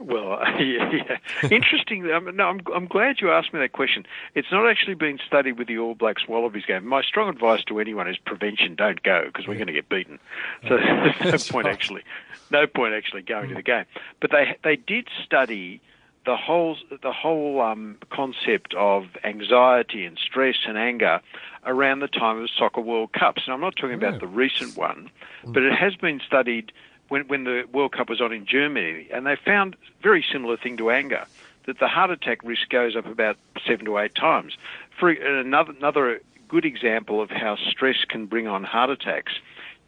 Well, 0.00 0.38
yeah, 0.58 0.90
yeah. 0.90 1.48
interesting. 1.50 2.10
Um, 2.10 2.34
no, 2.34 2.44
I'm, 2.44 2.60
I'm 2.74 2.86
glad 2.86 3.20
you 3.20 3.30
asked 3.30 3.52
me 3.52 3.60
that 3.60 3.72
question. 3.72 4.06
It's 4.34 4.50
not 4.50 4.68
actually 4.68 4.94
been 4.94 5.18
studied 5.26 5.58
with 5.58 5.68
the 5.68 5.78
All 5.78 5.94
Blacks 5.94 6.26
Wallabies 6.26 6.64
game. 6.64 6.86
My 6.86 7.02
strong 7.02 7.28
advice 7.28 7.62
to 7.64 7.78
anyone 7.78 8.08
is 8.08 8.16
prevention. 8.16 8.74
Don't 8.74 9.02
go 9.02 9.24
because 9.26 9.46
we're 9.46 9.56
going 9.56 9.66
to 9.66 9.74
get 9.74 9.90
beaten. 9.90 10.18
So 10.66 10.78
there's 10.78 11.50
no 11.50 11.52
point 11.52 11.66
right. 11.66 11.74
actually, 11.74 12.02
no 12.50 12.66
point 12.66 12.94
actually 12.94 13.22
going 13.22 13.50
to 13.50 13.54
the 13.54 13.62
game. 13.62 13.84
But 14.20 14.30
they 14.30 14.56
they 14.64 14.76
did 14.76 15.08
study 15.22 15.82
the 16.24 16.36
whole 16.36 16.76
the 17.02 17.12
whole 17.12 17.60
um, 17.60 17.98
concept 18.10 18.74
of 18.74 19.04
anxiety 19.22 20.06
and 20.06 20.18
stress 20.18 20.56
and 20.66 20.78
anger 20.78 21.20
around 21.66 22.00
the 22.00 22.08
time 22.08 22.36
of 22.36 22.42
the 22.42 22.50
soccer 22.56 22.80
World 22.80 23.12
Cups. 23.12 23.42
And 23.44 23.52
I'm 23.52 23.60
not 23.60 23.76
talking 23.76 23.94
about 23.94 24.20
the 24.20 24.26
recent 24.26 24.78
one, 24.78 25.10
but 25.44 25.62
it 25.62 25.74
has 25.74 25.94
been 25.96 26.20
studied 26.26 26.72
when, 27.10 27.26
when 27.26 27.44
the 27.44 27.64
World 27.72 27.92
Cup 27.92 28.08
was 28.08 28.20
on 28.20 28.32
in 28.32 28.46
Germany, 28.46 29.08
and 29.12 29.26
they 29.26 29.36
found 29.36 29.76
very 30.00 30.24
similar 30.32 30.56
thing 30.56 30.76
to 30.78 30.90
anger, 30.90 31.26
that 31.66 31.78
the 31.78 31.88
heart 31.88 32.10
attack 32.10 32.38
risk 32.44 32.70
goes 32.70 32.96
up 32.96 33.04
about 33.04 33.36
seven 33.66 33.84
to 33.84 33.98
eight 33.98 34.14
times. 34.14 34.56
For 34.98 35.10
another, 35.10 35.72
another 35.76 36.20
good 36.48 36.64
example 36.64 37.20
of 37.20 37.30
how 37.30 37.56
stress 37.56 38.04
can 38.08 38.26
bring 38.26 38.46
on 38.46 38.64
heart 38.64 38.90
attacks, 38.90 39.32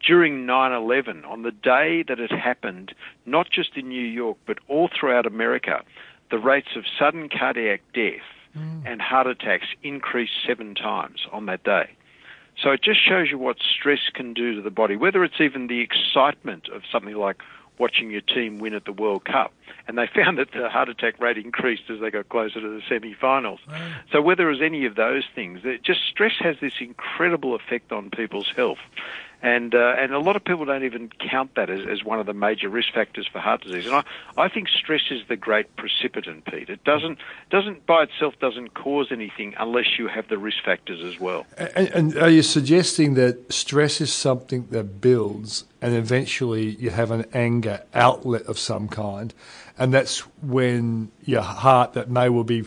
during 0.05 0.45
9/11, 0.45 1.25
on 1.25 1.43
the 1.43 1.51
day 1.51 2.03
that 2.03 2.19
it 2.19 2.31
happened, 2.31 2.93
not 3.25 3.49
just 3.49 3.77
in 3.77 3.87
New 3.87 4.05
York 4.05 4.37
but 4.45 4.59
all 4.67 4.89
throughout 4.89 5.25
America, 5.25 5.81
the 6.29 6.37
rates 6.37 6.75
of 6.75 6.83
sudden 6.99 7.29
cardiac 7.29 7.81
death 7.93 8.21
hmm. 8.53 8.81
and 8.85 9.01
heart 9.01 9.27
attacks 9.27 9.67
increased 9.81 10.33
seven 10.45 10.75
times 10.75 11.25
on 11.31 11.45
that 11.45 11.63
day. 11.63 11.89
So 12.61 12.71
it 12.71 12.81
just 12.81 13.05
shows 13.05 13.29
you 13.31 13.37
what 13.37 13.57
stress 13.59 13.99
can 14.13 14.33
do 14.33 14.55
to 14.55 14.61
the 14.61 14.71
body, 14.71 14.95
whether 14.95 15.23
it's 15.23 15.39
even 15.41 15.67
the 15.67 15.81
excitement 15.81 16.69
of 16.69 16.83
something 16.91 17.15
like 17.15 17.41
watching 17.79 18.11
your 18.11 18.21
team 18.21 18.59
win 18.59 18.73
at 18.73 18.85
the 18.85 18.91
World 18.91 19.25
Cup. 19.25 19.53
And 19.87 19.97
they 19.97 20.07
found 20.15 20.37
that 20.37 20.51
the 20.51 20.69
heart 20.69 20.89
attack 20.89 21.19
rate 21.19 21.37
increased 21.37 21.83
as 21.89 21.99
they 21.99 22.11
got 22.11 22.29
closer 22.29 22.61
to 22.61 22.69
the 22.69 22.81
semi-finals. 22.87 23.59
So 24.11 24.21
whether 24.21 24.47
it 24.47 24.51
was 24.51 24.61
any 24.61 24.85
of 24.85 24.95
those 24.95 25.23
things, 25.33 25.61
just 25.83 26.01
stress 26.09 26.33
has 26.39 26.57
this 26.61 26.73
incredible 26.79 27.55
effect 27.55 27.91
on 27.91 28.09
people's 28.09 28.51
health. 28.55 28.79
And, 29.43 29.75
uh, 29.75 29.95
and 29.99 30.13
a 30.13 30.19
lot 30.19 30.37
of 30.37 30.45
people 30.45 30.63
don't 30.63 30.85
even 30.85 31.09
count 31.19 31.55
that 31.55 31.69
as, 31.69 31.81
as 31.85 32.01
one 32.01 32.17
of 32.17 32.25
the 32.25 32.33
major 32.33 32.69
risk 32.69 32.93
factors 32.93 33.27
for 33.29 33.39
heart 33.39 33.61
disease. 33.61 33.85
And 33.85 33.93
I, 33.93 34.03
I 34.37 34.47
think 34.47 34.69
stress 34.69 35.01
is 35.11 35.19
the 35.27 35.35
great 35.35 35.75
precipitant, 35.75 36.45
Pete. 36.45 36.69
It 36.69 36.85
doesn't, 36.85 37.19
doesn't 37.49 37.85
by 37.85 38.03
itself 38.03 38.35
doesn't 38.39 38.73
cause 38.73 39.11
anything 39.11 39.53
unless 39.59 39.99
you 39.99 40.07
have 40.07 40.29
the 40.29 40.37
risk 40.37 40.63
factors 40.63 41.03
as 41.03 41.19
well. 41.19 41.45
And, 41.57 41.89
and 41.89 42.17
are 42.17 42.29
you 42.29 42.41
suggesting 42.41 43.15
that 43.15 43.51
stress 43.51 43.99
is 43.99 44.13
something 44.13 44.67
that 44.71 45.01
builds 45.01 45.65
and 45.81 45.93
eventually 45.93 46.77
you 46.77 46.91
have 46.91 47.11
an 47.11 47.25
anger 47.33 47.83
outlet 47.93 48.43
of 48.43 48.57
some 48.57 48.87
kind, 48.87 49.33
and 49.77 49.93
that's 49.93 50.19
when 50.41 51.11
your 51.25 51.41
heart 51.41 51.91
that 51.93 52.09
may 52.09 52.29
well 52.29 52.45
be 52.45 52.63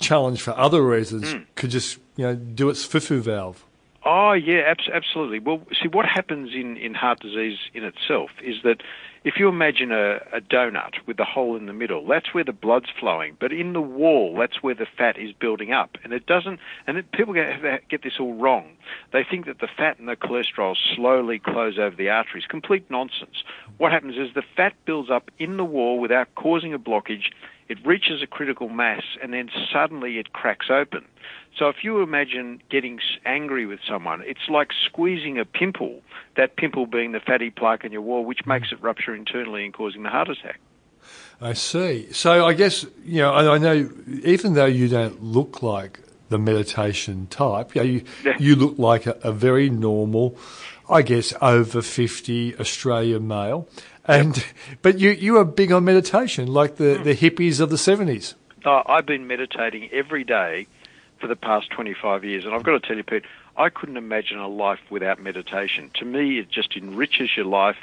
challenged 0.00 0.40
for 0.40 0.52
other 0.52 0.82
reasons 0.82 1.34
could 1.54 1.68
just 1.68 1.98
you 2.16 2.24
know 2.24 2.34
do 2.34 2.70
its 2.70 2.86
fufu 2.86 3.20
valve? 3.20 3.65
Oh 4.08 4.34
yeah, 4.34 4.60
abs- 4.60 4.88
absolutely. 4.92 5.40
Well, 5.40 5.62
see, 5.82 5.88
what 5.88 6.06
happens 6.06 6.54
in, 6.54 6.76
in 6.76 6.94
heart 6.94 7.18
disease 7.18 7.58
in 7.74 7.82
itself 7.82 8.30
is 8.40 8.62
that 8.62 8.80
if 9.24 9.34
you 9.36 9.48
imagine 9.48 9.90
a, 9.90 10.18
a 10.32 10.40
donut 10.40 10.92
with 11.08 11.18
a 11.18 11.24
hole 11.24 11.56
in 11.56 11.66
the 11.66 11.72
middle, 11.72 12.06
that's 12.06 12.32
where 12.32 12.44
the 12.44 12.52
blood's 12.52 12.86
flowing. 13.00 13.36
But 13.40 13.52
in 13.52 13.72
the 13.72 13.80
wall, 13.80 14.36
that's 14.38 14.62
where 14.62 14.76
the 14.76 14.86
fat 14.96 15.18
is 15.18 15.32
building 15.32 15.72
up, 15.72 15.98
and 16.04 16.12
it 16.12 16.24
doesn't. 16.24 16.60
And 16.86 16.98
it, 16.98 17.10
people 17.10 17.34
get, 17.34 17.88
get 17.88 18.04
this 18.04 18.20
all 18.20 18.34
wrong. 18.34 18.76
They 19.12 19.24
think 19.28 19.46
that 19.46 19.58
the 19.58 19.66
fat 19.76 19.98
and 19.98 20.06
the 20.06 20.14
cholesterol 20.14 20.76
slowly 20.94 21.40
close 21.40 21.76
over 21.76 21.96
the 21.96 22.08
arteries. 22.08 22.44
Complete 22.48 22.88
nonsense. 22.88 23.42
What 23.78 23.90
happens 23.90 24.16
is 24.16 24.32
the 24.36 24.44
fat 24.56 24.74
builds 24.84 25.10
up 25.10 25.32
in 25.40 25.56
the 25.56 25.64
wall 25.64 25.98
without 25.98 26.32
causing 26.36 26.72
a 26.72 26.78
blockage. 26.78 27.32
It 27.68 27.84
reaches 27.84 28.22
a 28.22 28.28
critical 28.28 28.68
mass, 28.68 29.02
and 29.20 29.32
then 29.32 29.50
suddenly 29.72 30.18
it 30.18 30.32
cracks 30.32 30.66
open. 30.70 31.04
So 31.58 31.68
if 31.68 31.76
you 31.82 32.02
imagine 32.02 32.60
getting 32.70 33.00
angry 33.24 33.64
with 33.64 33.80
someone, 33.88 34.22
it's 34.26 34.48
like 34.48 34.68
squeezing 34.84 35.38
a 35.38 35.44
pimple, 35.46 36.02
that 36.36 36.56
pimple 36.56 36.86
being 36.86 37.12
the 37.12 37.20
fatty 37.20 37.50
plaque 37.50 37.84
in 37.84 37.92
your 37.92 38.02
wall, 38.02 38.24
which 38.24 38.44
makes 38.44 38.72
it 38.72 38.82
rupture 38.82 39.14
internally 39.14 39.64
and 39.64 39.72
causing 39.72 40.02
the 40.02 40.10
heart 40.10 40.28
attack. 40.28 40.60
I 41.40 41.54
see. 41.54 42.12
So 42.12 42.44
I 42.46 42.52
guess 42.52 42.84
you 43.04 43.22
know 43.22 43.32
I, 43.32 43.54
I 43.54 43.58
know 43.58 43.90
even 44.24 44.54
though 44.54 44.66
you 44.66 44.88
don't 44.88 45.22
look 45.22 45.62
like 45.62 46.00
the 46.28 46.38
meditation 46.38 47.28
type, 47.28 47.74
you 47.74 47.80
know, 47.80 47.86
you, 47.86 48.04
you 48.38 48.56
look 48.56 48.78
like 48.78 49.06
a, 49.06 49.16
a 49.22 49.32
very 49.32 49.70
normal, 49.70 50.36
I 50.90 51.02
guess 51.02 51.32
over 51.40 51.80
fifty 51.82 52.56
Australian 52.58 53.28
male, 53.28 53.68
and 54.04 54.44
but 54.82 54.98
you 54.98 55.10
you 55.10 55.38
are 55.38 55.44
big 55.44 55.72
on 55.72 55.84
meditation, 55.84 56.48
like 56.48 56.76
the, 56.76 57.00
the 57.02 57.14
hippies 57.14 57.60
of 57.60 57.70
the 57.70 57.78
seventies. 57.78 58.34
Uh, 58.64 58.82
I've 58.86 59.06
been 59.06 59.26
meditating 59.28 59.90
every 59.92 60.24
day 60.24 60.66
for 61.20 61.26
the 61.26 61.36
past 61.36 61.70
25 61.70 62.24
years, 62.24 62.44
and 62.44 62.54
I've 62.54 62.62
got 62.62 62.80
to 62.80 62.86
tell 62.86 62.96
you, 62.96 63.02
Pete, 63.02 63.24
I 63.56 63.70
couldn't 63.70 63.96
imagine 63.96 64.38
a 64.38 64.48
life 64.48 64.80
without 64.90 65.20
meditation. 65.20 65.90
To 65.94 66.04
me, 66.04 66.38
it 66.38 66.50
just 66.50 66.76
enriches 66.76 67.30
your 67.36 67.46
life. 67.46 67.76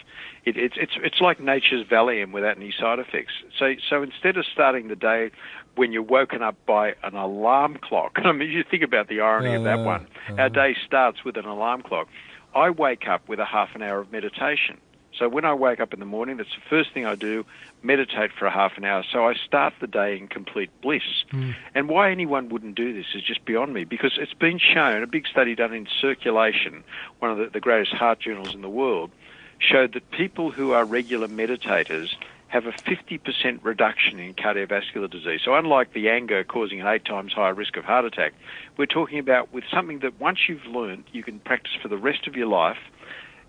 It, 0.45 0.55
it's 0.57 0.75
it's 0.77 0.93
it's 0.97 1.19
like 1.19 1.39
nature's 1.39 1.85
Valium 1.87 2.31
without 2.31 2.57
any 2.57 2.71
side 2.71 2.99
effects. 2.99 3.33
So 3.57 3.73
so 3.89 4.03
instead 4.03 4.37
of 4.37 4.45
starting 4.45 4.87
the 4.87 4.95
day 4.95 5.31
when 5.75 5.91
you're 5.91 6.03
woken 6.03 6.43
up 6.43 6.55
by 6.67 6.93
an 7.03 7.15
alarm 7.15 7.79
clock, 7.81 8.19
I 8.23 8.31
mean, 8.31 8.51
you 8.51 8.63
think 8.63 8.83
about 8.83 9.07
the 9.07 9.21
irony 9.21 9.55
of 9.55 9.63
that 9.63 9.79
Yeah, 9.79 9.85
one. 9.85 10.07
Uh. 10.29 10.33
Our 10.41 10.49
day 10.49 10.75
starts 10.85 11.23
with 11.23 11.37
an 11.37 11.45
alarm 11.45 11.81
clock. 11.81 12.07
I 12.55 12.69
wake 12.69 13.07
up 13.07 13.27
with 13.27 13.39
a 13.39 13.45
half 13.45 13.69
an 13.73 13.81
hour 13.81 13.99
of 13.99 14.11
meditation. 14.11 14.79
So 15.17 15.29
when 15.29 15.45
I 15.45 15.53
wake 15.53 15.79
up 15.79 15.93
in 15.93 15.99
the 15.99 16.05
morning, 16.05 16.37
that's 16.37 16.49
the 16.49 16.69
first 16.69 16.91
thing 16.93 17.05
I 17.05 17.15
do, 17.15 17.45
meditate 17.81 18.31
for 18.37 18.45
a 18.45 18.51
half 18.51 18.77
an 18.77 18.85
hour. 18.85 19.03
So 19.11 19.27
I 19.27 19.33
start 19.35 19.73
the 19.79 19.87
day 19.87 20.17
in 20.17 20.27
complete 20.27 20.69
bliss. 20.81 21.03
Hmm. 21.31 21.51
And 21.75 21.89
why 21.89 22.11
anyone 22.11 22.49
wouldn't 22.49 22.75
do 22.75 22.93
this 22.93 23.05
is 23.13 23.23
just 23.23 23.45
beyond 23.45 23.73
me 23.73 23.83
because 23.83 24.17
it's 24.17 24.33
been 24.33 24.59
shown, 24.59 25.03
a 25.03 25.07
big 25.07 25.27
study 25.27 25.55
done 25.55 25.73
in 25.73 25.87
Circulation, 26.01 26.83
one 27.19 27.31
of 27.31 27.37
the, 27.37 27.47
the 27.47 27.59
greatest 27.59 27.93
heart 27.93 28.19
journals 28.19 28.53
in 28.53 28.61
the 28.61 28.69
world, 28.69 29.11
showed 29.59 29.93
that 29.93 30.09
people 30.11 30.51
who 30.51 30.71
are 30.71 30.83
regular 30.85 31.27
meditators 31.27 32.15
have 32.53 32.67
a 32.67 32.71
50% 32.71 33.59
reduction 33.63 34.19
in 34.19 34.35
cardiovascular 34.35 35.09
disease. 35.09 35.41
So 35.43 35.55
unlike 35.55 35.93
the 35.93 36.09
anger 36.09 36.43
causing 36.43 36.81
an 36.81 36.87
eight 36.87 37.03
times 37.03 37.33
higher 37.33 37.55
risk 37.55 37.77
of 37.77 37.83
heart 37.83 38.05
attack, 38.05 38.33
we're 38.77 38.85
talking 38.85 39.17
about 39.17 39.51
with 39.51 39.63
something 39.73 39.99
that 39.99 40.19
once 40.19 40.37
you've 40.47 40.65
learned, 40.67 41.05
you 41.11 41.23
can 41.23 41.39
practice 41.39 41.71
for 41.81 41.87
the 41.87 41.97
rest 41.97 42.27
of 42.27 42.35
your 42.35 42.45
life. 42.45 42.77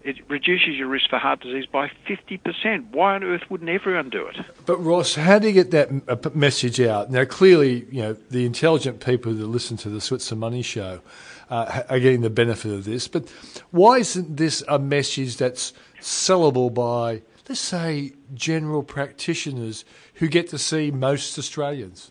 It 0.05 0.17
reduces 0.29 0.77
your 0.77 0.89
risk 0.89 1.09
for 1.09 1.19
heart 1.19 1.41
disease 1.41 1.65
by 1.65 1.91
50%. 2.07 2.91
Why 2.91 3.15
on 3.15 3.25
earth 3.25 3.45
wouldn't 3.49 3.71
everyone 3.71 4.11
do 4.11 4.27
it? 4.27 4.37
But 4.67 4.77
Ross, 4.77 5.15
how 5.15 5.39
do 5.39 5.47
you 5.47 5.55
get 5.55 5.71
that 5.71 5.89
uh, 6.07 6.31
message 6.35 6.79
out? 6.79 7.11
Now, 7.11 7.25
clearly, 7.25 7.87
you 7.91 8.03
know 8.03 8.13
the 8.13 8.45
intelligent 8.45 9.03
people 9.03 9.33
that 9.33 9.47
listen 9.47 9.79
to 9.79 9.89
the 9.89 10.03
Switzer 10.03 10.37
Money 10.37 10.61
Show 10.61 11.01
uh, 11.49 11.85
are 11.89 11.99
getting 12.01 12.21
the 12.21 12.29
benefit 12.29 12.71
of 12.71 12.85
this. 12.85 13.09
But 13.09 13.31
why 13.71 13.99
isn't 13.99 14.37
this 14.37 14.63
a 14.69 14.79
message 14.79 15.39
that's 15.39 15.73
sellable 16.03 16.73
by, 16.73 17.23
let's 17.49 17.61
say, 17.61 18.13
general 18.35 18.83
practitioners 18.83 19.87
who 20.15 20.29
get 20.29 20.51
to 20.51 20.59
see 20.59 20.91
most 20.91 21.39
Australians? 21.39 22.11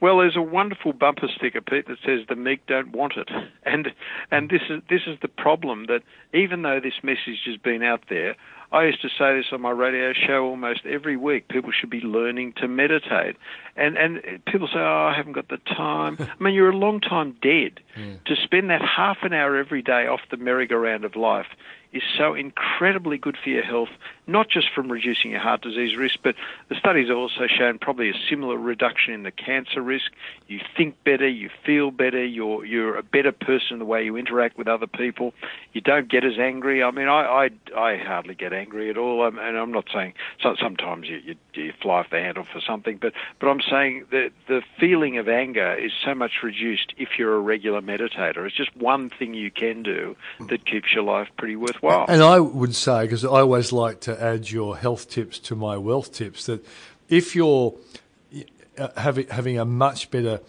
Well, 0.00 0.18
there's 0.18 0.36
a 0.36 0.42
wonderful 0.42 0.92
bumper 0.92 1.28
sticker, 1.34 1.60
Pete, 1.60 1.88
that 1.88 1.98
says 2.04 2.20
the 2.28 2.36
meek 2.36 2.66
don't 2.66 2.92
want 2.92 3.14
it, 3.16 3.28
and 3.64 3.88
and 4.30 4.48
this 4.48 4.62
is 4.70 4.82
this 4.88 5.02
is 5.06 5.18
the 5.20 5.28
problem 5.28 5.86
that 5.86 6.02
even 6.32 6.62
though 6.62 6.80
this 6.80 7.02
message 7.02 7.42
has 7.46 7.56
been 7.56 7.82
out 7.82 8.02
there, 8.08 8.36
I 8.70 8.84
used 8.84 9.02
to 9.02 9.08
say 9.08 9.36
this 9.36 9.46
on 9.50 9.62
my 9.62 9.70
radio 9.70 10.12
show 10.12 10.44
almost 10.44 10.84
every 10.84 11.16
week. 11.16 11.48
People 11.48 11.70
should 11.72 11.90
be 11.90 12.00
learning 12.00 12.52
to 12.58 12.68
meditate, 12.68 13.36
and 13.76 13.96
and 13.96 14.22
people 14.46 14.68
say, 14.68 14.78
"Oh, 14.78 15.10
I 15.12 15.16
haven't 15.16 15.32
got 15.32 15.48
the 15.48 15.58
time." 15.58 16.16
I 16.40 16.42
mean, 16.42 16.54
you're 16.54 16.70
a 16.70 16.76
long 16.76 17.00
time 17.00 17.36
dead. 17.42 17.80
Hmm. 17.96 18.14
To 18.26 18.36
spend 18.36 18.70
that 18.70 18.82
half 18.82 19.18
an 19.22 19.32
hour 19.32 19.56
every 19.56 19.82
day 19.82 20.06
off 20.06 20.20
the 20.30 20.36
merry-go-round 20.36 21.04
of 21.04 21.16
life 21.16 21.46
is 21.92 22.02
so 22.16 22.34
incredibly 22.34 23.16
good 23.16 23.36
for 23.42 23.48
your 23.48 23.62
health, 23.62 23.88
not 24.26 24.48
just 24.48 24.68
from 24.74 24.92
reducing 24.92 25.30
your 25.30 25.40
heart 25.40 25.62
disease 25.62 25.96
risk, 25.96 26.18
but 26.22 26.34
the 26.68 26.74
studies 26.74 27.08
have 27.08 27.16
also 27.16 27.46
shown 27.46 27.78
probably 27.78 28.10
a 28.10 28.14
similar 28.28 28.56
reduction 28.56 29.14
in 29.14 29.22
the 29.22 29.30
cancer 29.30 29.80
risk. 29.80 30.12
You 30.48 30.60
think 30.76 31.02
better, 31.02 31.26
you 31.26 31.48
feel 31.64 31.90
better, 31.90 32.22
you're 32.22 32.64
you're 32.64 32.96
a 32.96 33.02
better 33.02 33.32
person 33.32 33.78
the 33.78 33.86
way 33.86 34.04
you 34.04 34.16
interact 34.16 34.58
with 34.58 34.68
other 34.68 34.86
people. 34.86 35.32
You 35.72 35.80
don't 35.80 36.08
get 36.08 36.24
as 36.24 36.38
angry. 36.38 36.82
I 36.82 36.90
mean, 36.90 37.08
I 37.08 37.48
I, 37.74 37.80
I 37.80 37.96
hardly 37.96 38.34
get 38.34 38.52
angry 38.52 38.90
at 38.90 38.98
all, 38.98 39.24
I'm, 39.24 39.38
and 39.38 39.56
I'm 39.56 39.72
not 39.72 39.86
saying 39.92 40.12
so, 40.42 40.56
sometimes 40.60 41.08
you, 41.08 41.16
you 41.24 41.34
you 41.54 41.72
fly 41.80 42.00
off 42.00 42.10
the 42.10 42.18
handle 42.18 42.44
for 42.44 42.60
something, 42.60 42.98
but 42.98 43.14
but 43.40 43.48
I'm 43.48 43.62
saying 43.62 44.06
that 44.10 44.32
the 44.46 44.62
feeling 44.78 45.16
of 45.16 45.28
anger 45.28 45.74
is 45.74 45.92
so 46.04 46.14
much 46.14 46.42
reduced 46.42 46.92
if 46.98 47.18
you're 47.18 47.34
a 47.34 47.40
regular 47.40 47.80
meditator. 47.80 48.46
It's 48.46 48.56
just 48.56 48.76
one 48.76 49.08
thing 49.08 49.32
you 49.32 49.50
can 49.50 49.82
do 49.82 50.16
that 50.48 50.66
keeps 50.66 50.92
your 50.92 51.04
life 51.04 51.28
pretty 51.38 51.56
worthwhile. 51.56 51.77
And 52.08 52.22
I 52.22 52.40
would 52.40 52.74
say, 52.74 53.02
because 53.02 53.24
I 53.24 53.40
always 53.40 53.72
like 53.72 54.00
to 54.00 54.22
add 54.22 54.50
your 54.50 54.76
health 54.76 55.08
tips 55.08 55.38
to 55.40 55.56
my 55.56 55.76
wealth 55.76 56.12
tips, 56.12 56.46
that 56.46 56.64
if 57.08 57.34
you're 57.34 57.74
uh, 58.76 58.88
having 58.96 59.26
having 59.28 59.58
a 59.58 59.64
much 59.64 60.10
better 60.10 60.40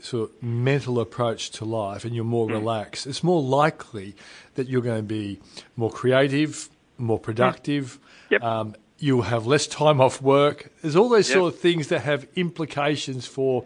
sort 0.00 0.30
of 0.30 0.42
mental 0.42 1.00
approach 1.00 1.50
to 1.50 1.64
life 1.64 2.04
and 2.04 2.14
you're 2.14 2.24
more 2.24 2.48
relaxed, 2.48 3.06
it's 3.06 3.24
more 3.24 3.42
likely 3.42 4.14
that 4.54 4.68
you're 4.68 4.82
going 4.82 4.98
to 4.98 5.02
be 5.02 5.40
more 5.76 5.90
creative, 5.90 6.68
more 6.96 7.18
productive. 7.18 7.98
Yep. 8.30 8.42
Um, 8.42 8.76
you'll 8.98 9.22
have 9.22 9.46
less 9.46 9.66
time 9.66 10.00
off 10.00 10.20
work. 10.20 10.72
There's 10.82 10.96
all 10.96 11.08
those 11.08 11.28
Yep. 11.28 11.36
sort 11.36 11.54
of 11.54 11.60
things 11.60 11.88
that 11.88 12.00
have 12.00 12.26
implications 12.36 13.26
for 13.26 13.64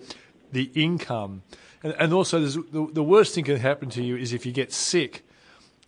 the 0.53 0.70
income. 0.75 1.42
And, 1.83 1.94
and 1.98 2.12
also, 2.12 2.38
there's, 2.38 2.55
the, 2.55 2.88
the 2.92 3.03
worst 3.03 3.35
thing 3.35 3.44
can 3.44 3.57
happen 3.57 3.88
to 3.90 4.03
you 4.03 4.16
is 4.16 4.33
if 4.33 4.44
you 4.46 4.53
get 4.53 4.72
sick 4.72 5.25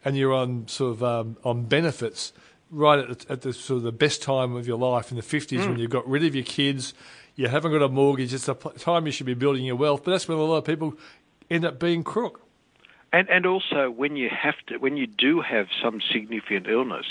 and 0.04 0.16
you're 0.16 0.32
on 0.32 0.68
sort 0.68 0.92
of 0.92 1.02
um, 1.02 1.36
on 1.44 1.64
benefits 1.64 2.32
right 2.70 2.98
at 2.98 3.18
the, 3.20 3.32
at 3.32 3.40
the 3.42 3.52
sort 3.52 3.78
of 3.78 3.82
the 3.84 3.92
best 3.92 4.22
time 4.22 4.56
of 4.56 4.66
your 4.66 4.78
life 4.78 5.10
in 5.10 5.16
the 5.16 5.22
50s 5.22 5.66
when 5.66 5.78
you've 5.78 5.90
got 5.90 6.08
rid 6.08 6.24
of 6.24 6.34
your 6.34 6.44
kids, 6.44 6.92
you 7.36 7.48
haven't 7.48 7.72
got 7.72 7.82
a 7.82 7.88
mortgage. 7.88 8.34
It's 8.34 8.46
the 8.46 8.54
time 8.54 9.06
you 9.06 9.12
should 9.12 9.26
be 9.26 9.34
building 9.34 9.64
your 9.64 9.76
wealth. 9.76 10.02
But 10.04 10.12
that's 10.12 10.28
when 10.28 10.38
a 10.38 10.42
lot 10.42 10.58
of 10.58 10.64
people 10.64 10.94
end 11.50 11.64
up 11.64 11.78
being 11.78 12.04
crook. 12.04 12.40
And 13.12 13.28
and 13.30 13.46
also 13.46 13.90
when 13.90 14.16
you 14.16 14.28
have 14.28 14.56
to 14.66 14.78
when 14.78 14.96
you 14.96 15.06
do 15.06 15.40
have 15.40 15.68
some 15.80 16.00
significant 16.12 16.66
illness, 16.66 17.06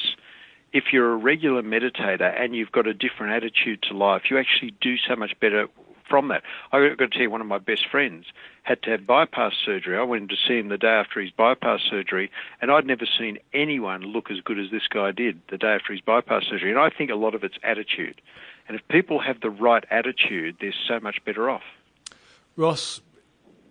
if 0.73 0.85
you're 0.91 1.13
a 1.13 1.15
regular 1.15 1.61
meditator 1.61 2.41
and 2.41 2.53
you've 2.55 2.71
got 2.71 2.87
a 2.87 2.93
different 2.93 3.33
attitude 3.33 3.81
to 3.83 3.95
life, 3.95 4.23
you 4.29 4.37
actually 4.37 4.73
do 4.81 4.97
so 4.97 5.15
much 5.15 5.39
better 5.39 5.67
from 6.13 6.27
that. 6.27 6.43
I've 6.71 6.95
got 6.95 7.05
to 7.05 7.09
tell 7.09 7.23
you, 7.23 7.31
one 7.31 7.41
of 7.41 7.47
my 7.47 7.57
best 7.57 7.87
friends 7.89 8.27
had 8.61 8.83
to 8.83 8.91
have 8.91 9.07
bypass 9.07 9.53
surgery. 9.65 9.97
I 9.97 10.03
went 10.03 10.29
to 10.29 10.35
see 10.47 10.59
him 10.59 10.67
the 10.69 10.77
day 10.77 10.85
after 10.85 11.19
his 11.19 11.31
bypass 11.31 11.79
surgery, 11.89 12.29
and 12.61 12.69
I'd 12.69 12.85
never 12.85 13.07
seen 13.17 13.39
anyone 13.51 14.03
look 14.03 14.29
as 14.29 14.39
good 14.39 14.59
as 14.59 14.69
this 14.69 14.87
guy 14.87 15.09
did 15.09 15.41
the 15.49 15.57
day 15.57 15.69
after 15.73 15.91
his 15.91 16.01
bypass 16.01 16.43
surgery. 16.47 16.69
And 16.69 16.79
I 16.79 16.91
think 16.95 17.09
a 17.09 17.15
lot 17.15 17.33
of 17.33 17.43
it's 17.43 17.55
attitude. 17.63 18.21
And 18.67 18.79
if 18.79 18.87
people 18.89 19.19
have 19.21 19.41
the 19.41 19.49
right 19.49 19.83
attitude, 19.89 20.57
they're 20.61 20.71
so 20.87 20.99
much 20.99 21.17
better 21.25 21.49
off. 21.49 21.63
Ross, 22.55 23.01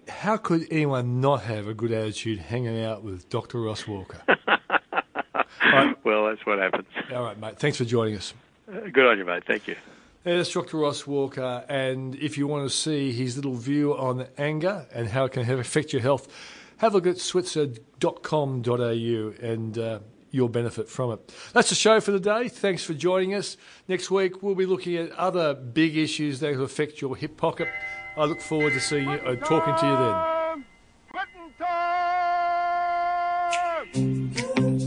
how 0.08 0.36
could 0.36 0.66
anyone 0.68 1.20
not 1.20 1.42
have 1.42 1.68
a 1.68 1.74
good 1.74 1.92
attitude 1.92 2.40
hanging 2.40 2.82
out 2.82 3.04
with 3.04 3.28
Dr. 3.28 3.60
Ross 3.60 3.86
Walker? 3.86 4.20
right. 4.26 5.96
Well, 6.02 6.26
that's 6.26 6.44
what 6.44 6.58
happens. 6.58 6.88
All 7.14 7.22
right, 7.22 7.38
mate. 7.38 7.60
Thanks 7.60 7.78
for 7.78 7.84
joining 7.84 8.16
us. 8.16 8.34
Uh, 8.68 8.80
good 8.92 9.06
on 9.06 9.16
you, 9.16 9.24
mate. 9.24 9.44
Thank 9.46 9.68
you. 9.68 9.76
There's 10.24 10.52
Dr. 10.52 10.76
Ross 10.76 11.04
Walker, 11.04 11.64
and 11.68 12.14
if 12.14 12.38
you 12.38 12.46
want 12.46 12.70
to 12.70 12.76
see 12.76 13.10
his 13.10 13.34
little 13.34 13.56
view 13.56 13.96
on 13.96 14.28
anger 14.38 14.86
and 14.94 15.08
how 15.08 15.24
it 15.24 15.32
can 15.32 15.50
affect 15.50 15.92
your 15.92 16.00
health, 16.00 16.28
have 16.76 16.92
a 16.92 16.98
look 16.98 17.08
at 17.08 17.18
switzer.com.au 17.18 19.32
and 19.42 19.78
uh, 19.78 19.98
you'll 20.30 20.48
benefit 20.48 20.88
from 20.88 21.10
it. 21.10 21.34
That's 21.52 21.70
the 21.70 21.74
show 21.74 22.00
for 22.00 22.12
the 22.12 22.20
day. 22.20 22.46
Thanks 22.48 22.84
for 22.84 22.94
joining 22.94 23.34
us. 23.34 23.56
Next 23.88 24.12
week, 24.12 24.44
we'll 24.44 24.54
be 24.54 24.66
looking 24.66 24.96
at 24.96 25.10
other 25.12 25.54
big 25.54 25.96
issues 25.96 26.38
that 26.38 26.56
will 26.56 26.66
affect 26.66 27.00
your 27.00 27.16
hip 27.16 27.36
pocket. 27.36 27.66
I 28.16 28.24
look 28.24 28.40
forward 28.40 28.74
to 28.74 28.80
seeing 28.80 29.10
you, 29.10 29.16
uh, 29.16 29.34
talking 29.34 29.74
to 29.76 29.86
you 33.94 34.30
then. 34.72 34.81